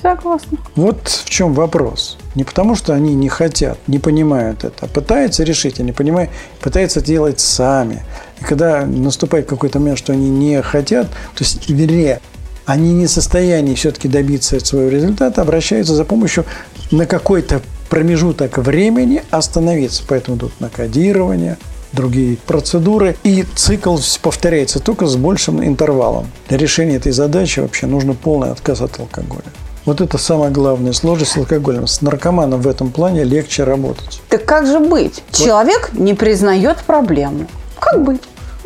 Согласна. 0.00 0.56
Вот 0.76 1.08
в 1.08 1.28
чем 1.28 1.52
вопрос. 1.52 2.16
Не 2.36 2.44
потому, 2.44 2.76
что 2.76 2.94
они 2.94 3.16
не 3.16 3.28
хотят, 3.28 3.76
не 3.88 3.98
понимают 3.98 4.62
это, 4.62 4.86
а 4.86 4.86
пытаются 4.86 5.42
решить, 5.42 5.80
они 5.80 5.90
понимают, 5.90 6.30
пытаются 6.60 7.00
делать 7.00 7.40
сами. 7.40 8.04
И 8.40 8.44
когда 8.44 8.86
наступает 8.86 9.48
какой-то 9.48 9.80
момент, 9.80 9.98
что 9.98 10.12
они 10.12 10.30
не 10.30 10.62
хотят, 10.62 11.08
то 11.08 11.40
есть, 11.40 11.68
вернее, 11.68 12.20
они 12.66 12.92
не 12.92 13.06
в 13.06 13.10
состоянии 13.10 13.74
все-таки 13.74 14.06
добиться 14.06 14.64
своего 14.64 14.90
результата, 14.90 15.42
обращаются 15.42 15.96
за 15.96 16.04
помощью 16.04 16.44
на 16.92 17.04
какой-то 17.04 17.62
промежуток 17.90 18.58
времени 18.58 19.24
остановиться. 19.32 20.04
Поэтому 20.06 20.38
тут 20.38 20.60
на 20.60 20.68
кодирование, 20.68 21.58
другие 21.92 22.36
процедуры. 22.46 23.16
И 23.22 23.44
цикл 23.54 23.96
повторяется 24.22 24.80
только 24.80 25.06
с 25.06 25.16
большим 25.16 25.64
интервалом. 25.64 26.26
Для 26.48 26.58
решения 26.58 26.96
этой 26.96 27.12
задачи 27.12 27.60
вообще 27.60 27.86
нужно 27.86 28.14
полный 28.14 28.50
отказ 28.50 28.80
от 28.80 28.98
алкоголя. 28.98 29.44
Вот 29.84 30.00
это 30.00 30.18
самая 30.18 30.50
главная 30.50 30.92
сложность 30.92 31.32
с 31.32 31.36
алкоголем. 31.36 31.86
С 31.86 32.02
наркоманом 32.02 32.60
в 32.60 32.66
этом 32.66 32.90
плане 32.90 33.22
легче 33.22 33.62
работать. 33.62 34.20
Так 34.28 34.44
как 34.44 34.66
же 34.66 34.80
быть? 34.80 35.22
Вот. 35.30 35.46
Человек 35.46 35.90
не 35.92 36.14
признает 36.14 36.78
проблему. 36.78 37.46
Как 37.78 38.02
быть? 38.02 38.20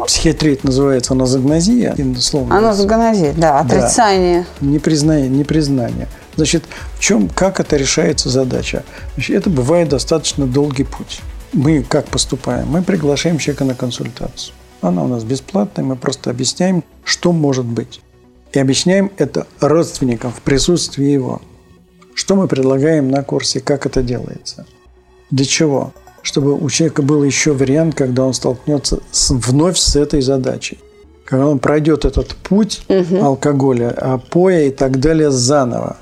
Психиатрия 0.07 0.55
это 0.55 0.67
называется 0.67 1.13
аназогнозия. 1.13 1.95
Словно 2.19 2.57
аназогнозия, 2.57 3.35
да, 3.37 3.61
отрицание. 3.61 4.47
Да, 4.61 4.67
непризнание, 4.67 5.29
непризнание. 5.29 6.09
Значит, 6.37 6.65
в 6.97 7.01
чем, 7.01 7.29
как 7.29 7.61
это 7.61 7.77
решается 7.77 8.31
задача? 8.31 8.83
Значит, 9.15 9.37
это 9.37 9.51
бывает 9.51 9.91
достаточно 9.91 10.47
долгий 10.47 10.85
путь 10.85 11.21
мы 11.53 11.83
как 11.83 12.07
поступаем? 12.07 12.69
Мы 12.69 12.83
приглашаем 12.83 13.39
человека 13.39 13.65
на 13.65 13.75
консультацию. 13.75 14.55
Она 14.81 15.05
у 15.05 15.09
нас 15.09 15.25
бесплатная, 15.25 15.85
мы 15.85 15.97
просто 15.97 16.31
объясняем, 16.31 16.85
что 17.05 17.33
может 17.33 17.67
быть. 17.67 18.01
И 18.53 18.59
объясняем 18.59 19.13
это 19.19 19.47
родственникам 19.61 20.33
в 20.33 20.41
присутствии 20.41 21.07
его. 21.07 21.41
Что 22.15 22.35
мы 22.35 22.49
предлагаем 22.49 23.11
на 23.11 23.23
курсе, 23.23 23.61
как 23.61 23.87
это 23.87 24.03
делается. 24.03 24.67
Для 25.31 25.45
чего? 25.45 25.93
Чтобы 26.23 26.55
у 26.55 26.69
человека 26.69 27.03
был 27.03 27.23
еще 27.23 27.53
вариант, 27.53 27.95
когда 27.95 28.25
он 28.25 28.35
столкнется 28.35 29.01
с, 29.11 29.31
вновь 29.31 29.79
с 29.79 29.97
этой 29.97 30.21
задачей. 30.21 30.79
Когда 31.25 31.47
он 31.47 31.61
пройдет 31.61 32.05
этот 32.05 32.35
путь 32.35 32.83
угу. 32.89 33.23
алкоголя, 33.23 33.91
опоя 33.91 34.65
и 34.65 34.71
так 34.71 34.99
далее 34.99 35.31
заново. 35.31 35.99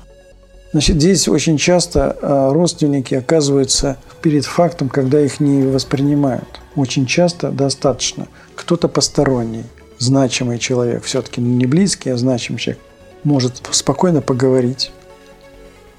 Значит, 0.71 0.97
здесь 0.97 1.27
очень 1.27 1.57
часто 1.57 2.17
а, 2.21 2.53
родственники 2.53 3.15
оказываются 3.15 3.97
перед 4.21 4.45
фактом, 4.45 4.89
когда 4.89 5.19
их 5.21 5.39
не 5.39 5.63
воспринимают. 5.63 6.59
Очень 6.75 7.05
часто 7.05 7.51
достаточно 7.51 8.27
кто-то 8.55 8.87
посторонний, 8.87 9.65
значимый 9.97 10.59
человек, 10.59 11.03
все-таки 11.03 11.41
не 11.41 11.65
близкий, 11.65 12.09
а 12.09 12.17
значимый 12.17 12.59
человек, 12.59 12.81
может 13.23 13.61
спокойно 13.71 14.21
поговорить. 14.21 14.91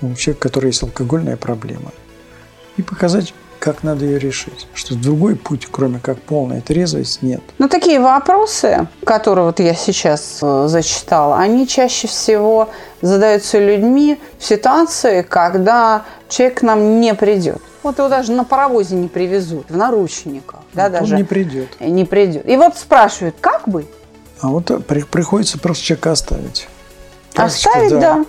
У 0.03 0.15
человека, 0.15 0.49
который 0.49 0.67
есть 0.67 0.83
алкогольная 0.83 1.37
проблема. 1.37 1.93
И 2.77 2.83
показать 2.83 3.35
как 3.61 3.83
надо 3.83 4.07
ее 4.07 4.19
решить. 4.19 4.67
Что 4.75 4.97
другой 4.97 5.37
путь, 5.37 5.69
кроме 5.71 6.01
как 6.01 6.19
полная 6.19 6.63
трезвость, 6.63 7.23
нет. 7.23 7.43
Ну, 7.59 7.69
такие 7.69 8.01
вопросы, 8.01 8.89
которые 9.05 9.45
вот 9.45 9.61
я 9.61 9.75
сейчас 9.75 10.39
э, 10.43 10.65
зачитала, 10.67 11.37
они 11.37 11.69
чаще 11.69 12.09
всего 12.09 12.71
задаются 13.03 13.59
людьми 13.59 14.19
в 14.39 14.45
ситуации, 14.45 15.23
когда 15.23 16.05
человек 16.29 16.61
к 16.61 16.63
нам 16.63 17.01
не 17.01 17.15
придет. 17.15 17.61
Вот 17.83 17.99
его 17.99 18.09
даже 18.09 18.33
на 18.33 18.45
паровозе 18.45 18.95
не 18.95 19.09
привезут, 19.09 19.71
в 19.71 19.77
наручниках. 19.77 20.61
Да, 20.75 20.85
вот 20.85 20.93
даже 20.93 21.15
он 21.15 21.21
не 21.21 21.25
придет. 21.25 21.81
Не 21.81 22.05
придет. 22.05 22.49
И 22.49 22.57
вот 22.57 22.77
спрашивают, 22.77 23.37
как 23.41 23.69
бы? 23.69 23.87
А 24.41 24.49
вот 24.49 24.87
при, 24.87 25.03
приходится 25.03 25.59
просто 25.59 25.85
человека 25.85 26.13
оставить. 26.13 26.69
Оставить, 27.35 27.91
да. 27.91 27.99
да. 27.99 28.25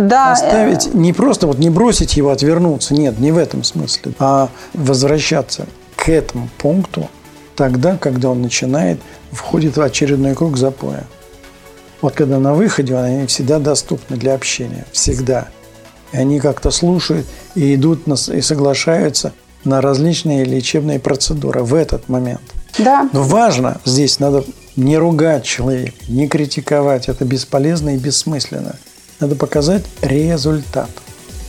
Да. 0.00 0.32
Оставить, 0.32 0.88
э, 0.88 0.90
не 0.94 1.12
просто 1.12 1.46
вот 1.46 1.58
не 1.58 1.70
бросить 1.70 2.16
его, 2.16 2.30
отвернуться, 2.30 2.94
нет, 2.94 3.20
не 3.20 3.30
в 3.30 3.38
этом 3.38 3.62
смысле, 3.62 4.12
а 4.18 4.48
возвращаться 4.74 5.66
к 5.94 6.08
этому 6.08 6.48
пункту 6.58 7.08
тогда, 7.54 7.96
когда 7.96 8.30
он 8.30 8.42
начинает, 8.42 9.00
входит 9.30 9.76
в 9.76 9.80
очередной 9.80 10.34
круг 10.34 10.56
запоя. 10.56 11.04
Вот 12.00 12.14
когда 12.14 12.38
на 12.38 12.54
выходе 12.54 12.96
они 12.96 13.26
всегда 13.26 13.58
доступны 13.58 14.16
для 14.16 14.34
общения, 14.34 14.84
всегда. 14.92 15.48
И 16.12 16.16
они 16.16 16.40
как-то 16.40 16.70
слушают 16.70 17.26
и 17.54 17.74
идут 17.74 18.06
на, 18.06 18.14
и 18.14 18.40
соглашаются 18.40 19.32
на 19.64 19.80
различные 19.80 20.44
лечебные 20.44 20.98
процедуры 20.98 21.62
в 21.62 21.74
этот 21.74 22.08
момент. 22.08 22.42
Да. 22.78 23.08
Но 23.12 23.22
важно 23.22 23.80
здесь 23.84 24.20
надо 24.20 24.44
не 24.76 24.96
ругать 24.96 25.44
человека, 25.44 25.96
не 26.08 26.28
критиковать. 26.28 27.08
Это 27.08 27.24
бесполезно 27.24 27.94
и 27.94 27.98
бессмысленно. 27.98 28.76
Надо 29.20 29.34
показать 29.34 29.84
результат. 30.00 30.90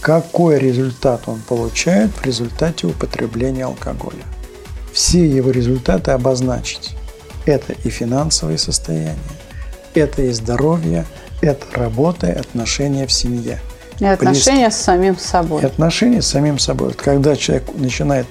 Какой 0.02 0.58
результат 0.58 1.24
он 1.28 1.42
получает 1.48 2.12
в 2.12 2.26
результате 2.26 2.88
употребления 2.88 3.66
алкоголя. 3.66 4.24
Все 4.94 5.26
его 5.28 5.52
результаты 5.52 6.12
обозначить. 6.12 6.96
Это 7.46 7.74
и 7.74 7.90
финансовое 7.90 8.58
состояние, 8.58 9.16
это 9.94 10.22
и 10.24 10.32
здоровье, 10.32 11.06
это 11.42 11.66
работа 11.74 12.28
и 12.28 12.32
отношения 12.32 13.08
в 13.08 13.12
семье. 13.12 13.60
И 14.00 14.06
отношения 14.06 14.72
с 14.72 14.78
самим 14.78 15.18
собой. 15.18 15.62
И 15.62 15.66
отношения 15.66 16.22
с 16.22 16.28
самим 16.28 16.58
собой. 16.58 16.90
Вот 16.90 16.98
когда 16.98 17.36
человек 17.36 17.66
начинает 17.76 18.28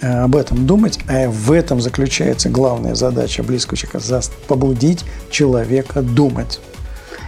э, 0.00 0.22
об 0.22 0.36
этом 0.36 0.66
думать, 0.66 0.98
а 1.08 1.28
в 1.28 1.52
этом 1.52 1.80
заключается 1.80 2.48
главная 2.48 2.94
задача 2.94 3.42
близкого 3.42 3.76
человека– 3.76 4.22
побудить 4.48 5.04
человека 5.30 6.02
думать. 6.02 6.60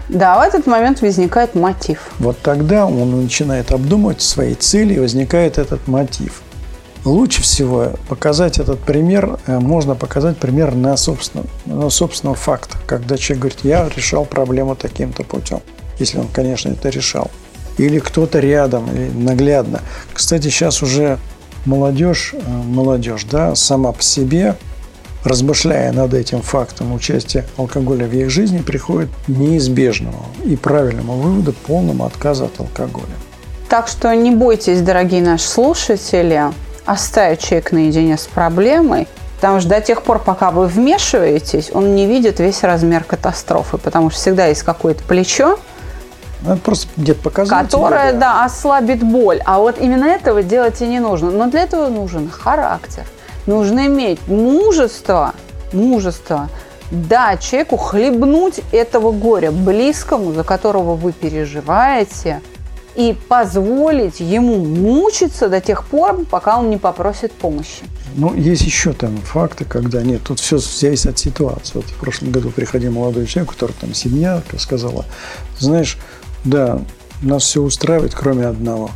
Да, 0.09 0.39
в 0.39 0.43
этот 0.43 0.67
момент 0.67 1.01
возникает 1.01 1.55
мотив. 1.55 2.11
Вот 2.19 2.37
тогда 2.43 2.87
он 2.87 3.23
начинает 3.23 3.71
обдумывать 3.71 4.21
свои 4.21 4.55
цели, 4.55 4.95
и 4.95 4.99
возникает 4.99 5.59
этот 5.59 5.87
мотив. 5.87 6.43
Лучше 7.05 7.43
всего 7.43 7.93
показать 8.09 8.59
этот 8.59 8.79
пример, 8.81 9.39
э, 9.47 9.59
можно 9.59 9.95
показать 9.95 10.37
пример 10.37 10.75
на 10.75 10.97
собственном, 10.97 11.47
на 11.67 11.91
собственном 11.91 12.35
факте, 12.35 12.77
когда 12.87 13.17
человек 13.17 13.41
говорит, 13.41 13.59
я 13.65 13.89
решал 13.89 14.25
проблему 14.25 14.77
таким-то 14.77 15.25
путем, 15.25 15.61
если 15.99 16.19
он, 16.19 16.29
конечно, 16.29 16.71
это 16.71 16.89
решал. 16.91 17.31
Или 17.83 17.99
кто-то 17.99 18.39
рядом, 18.39 18.91
или 18.95 19.11
наглядно. 19.11 19.81
Кстати, 20.13 20.49
сейчас 20.49 20.83
уже 20.83 21.19
молодежь, 21.67 22.35
э, 22.35 22.39
молодежь, 22.49 23.25
да, 23.25 23.55
сама 23.55 23.93
по 23.93 24.03
себе 24.03 24.57
размышляя 25.25 25.93
над 25.93 26.15
этим 26.15 26.43
фактом 26.43 26.93
участия 26.93 27.45
алкоголя 27.57 28.07
в 28.07 28.13
их 28.13 28.31
жизни, 28.31 28.59
приходит 28.59 29.11
к 29.27 29.29
неизбежному 29.29 30.27
и 30.45 30.57
правильному 30.57 31.15
выводу 31.15 31.53
полному 31.53 32.05
отказа 32.05 32.47
от 32.47 32.59
алкоголя. 32.59 33.15
Так 33.69 33.89
что 33.89 34.15
не 34.15 34.31
бойтесь, 34.31 34.81
дорогие 34.81 35.23
наши 35.23 35.47
слушатели, 35.47 36.43
оставить 36.85 37.41
человека 37.41 37.75
наедине 37.75 38.19
с 38.19 38.27
проблемой, 38.27 39.07
потому 39.37 39.61
что 39.61 39.71
до 39.71 39.81
тех 39.81 40.03
пор, 40.03 40.19
пока 40.19 40.51
вы 40.51 40.67
вмешиваетесь, 40.67 41.71
он 41.73 41.95
не 41.95 42.07
видит 42.07 42.41
весь 42.41 42.63
размер 42.63 43.05
катастрофы, 43.05 43.79
потому 43.79 44.11
что 44.11 44.21
всегда 44.21 44.47
есть 44.47 44.63
какое-то 44.63 45.03
плечо, 45.05 45.59
Надо 46.45 46.61
просто 46.61 46.89
где-то 46.97 47.23
показать. 47.23 47.67
которое, 47.67 48.11
тебе, 48.11 48.21
да, 48.21 48.45
ослабит 48.45 49.03
боль. 49.03 49.41
А 49.45 49.59
вот 49.59 49.79
именно 49.81 50.05
этого 50.05 50.43
делать 50.43 50.81
и 50.83 50.87
не 50.87 51.01
нужно. 51.01 51.31
Но 51.31 51.49
для 51.49 51.63
этого 51.63 51.89
нужен 51.89 52.29
характер. 52.31 53.05
Нужно 53.47 53.87
иметь 53.87 54.21
мужество, 54.29 55.35
мужество, 55.73 56.49
дать 56.91 57.43
человеку 57.43 57.77
хлебнуть 57.77 58.61
этого 58.71 59.13
горя, 59.13 59.51
близкому, 59.51 60.33
за 60.33 60.45
которого 60.45 60.95
вы 60.95 61.13
переживаете, 61.13 62.41
и 62.95 63.17
позволить 63.29 64.21
ему 64.21 64.65
мучиться 64.65 65.49
до 65.49 65.61
тех 65.61 65.85
пор, 65.87 66.25
пока 66.27 66.59
он 66.59 66.69
не 66.69 66.77
попросит 66.77 67.33
помощи. 67.33 67.85
Ну, 68.15 68.35
есть 68.35 68.63
еще 68.63 68.93
там 68.93 69.17
факты, 69.19 69.65
когда 69.65 70.03
нет, 70.03 70.23
тут 70.23 70.41
все 70.41 70.59
зависит 70.59 71.07
от 71.07 71.19
ситуации. 71.19 71.73
Вот 71.75 71.87
в 71.87 71.95
прошлом 71.95 72.31
году 72.31 72.51
приходил 72.51 72.93
молодой 72.93 73.27
человек, 73.27 73.53
который 73.53 73.73
там 73.81 73.95
семья 73.95 74.43
сказала, 74.59 75.07
знаешь, 75.59 75.97
да, 76.45 76.81
нас 77.23 77.45
все 77.45 77.63
устраивает, 77.63 78.15
кроме 78.15 78.47
одного. 78.47 78.91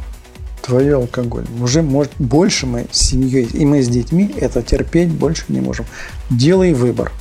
Твое 0.62 0.96
алкоголь. 0.96 1.44
Уже 1.60 1.82
может, 1.82 2.12
больше 2.18 2.66
мы 2.66 2.86
с 2.90 2.98
семьей 2.98 3.44
и 3.44 3.64
мы 3.64 3.82
с 3.82 3.88
детьми 3.88 4.34
это 4.36 4.62
терпеть 4.62 5.10
больше 5.10 5.44
не 5.48 5.60
можем. 5.60 5.86
Делай 6.28 6.72
выбор. 6.72 7.12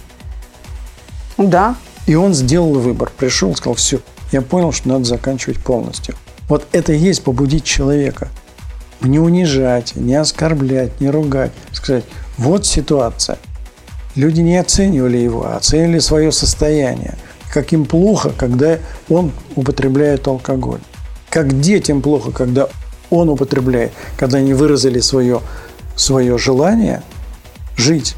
Да, 1.37 1.75
И 2.07 2.15
он 2.15 2.33
сделал 2.33 2.73
выбор. 2.79 3.11
Пришел, 3.17 3.55
сказал, 3.55 3.75
все, 3.75 3.99
я 4.31 4.41
понял, 4.41 4.71
что 4.71 4.89
надо 4.89 5.05
заканчивать 5.05 5.59
полностью. 5.59 6.15
Вот 6.47 6.67
это 6.71 6.93
и 6.93 6.97
есть 6.97 7.23
побудить 7.23 7.63
человека. 7.63 8.29
Не 9.01 9.19
унижать, 9.19 9.95
не 9.95 10.15
оскорблять, 10.15 10.99
не 11.01 11.09
ругать. 11.09 11.51
Сказать, 11.71 12.05
вот 12.37 12.65
ситуация. 12.65 13.37
Люди 14.15 14.41
не 14.41 14.57
оценивали 14.57 15.17
его, 15.17 15.45
а 15.45 15.57
оценили 15.57 15.99
свое 15.99 16.31
состояние. 16.31 17.15
Как 17.55 17.71
им 17.71 17.85
плохо, 17.85 18.33
когда 18.37 18.79
он 19.07 19.31
употребляет 19.55 20.27
алкоголь. 20.27 20.81
Как 21.29 21.61
детям 21.61 22.01
плохо, 22.01 22.31
когда 22.31 22.67
он 23.09 23.29
употребляет, 23.29 23.93
когда 24.17 24.39
они 24.39 24.53
выразили 24.53 24.99
свое, 24.99 25.39
свое 25.95 26.37
желание 26.37 27.01
жить 27.77 28.17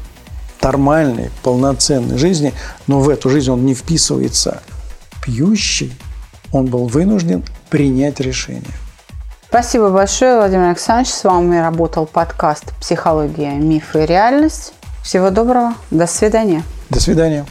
нормальной, 0.60 1.30
полноценной 1.44 2.18
жизни, 2.18 2.52
но 2.88 2.98
в 2.98 3.08
эту 3.08 3.30
жизнь 3.30 3.48
он 3.52 3.64
не 3.64 3.74
вписывается. 3.74 4.60
Пьющий, 5.22 5.96
он 6.50 6.66
был 6.66 6.88
вынужден 6.88 7.44
принять 7.70 8.18
решение. 8.18 8.74
Спасибо 9.48 9.90
большое, 9.90 10.38
Владимир 10.38 10.70
Александрович. 10.70 11.10
С 11.10 11.22
вами 11.22 11.58
работал 11.58 12.06
подкаст 12.06 12.74
«Психология, 12.80 13.52
мифы 13.52 14.02
и 14.02 14.06
реальность». 14.06 14.72
Всего 15.04 15.30
доброго. 15.30 15.74
До 15.92 16.08
свидания. 16.08 16.64
До 16.90 16.98
свидания. 16.98 17.46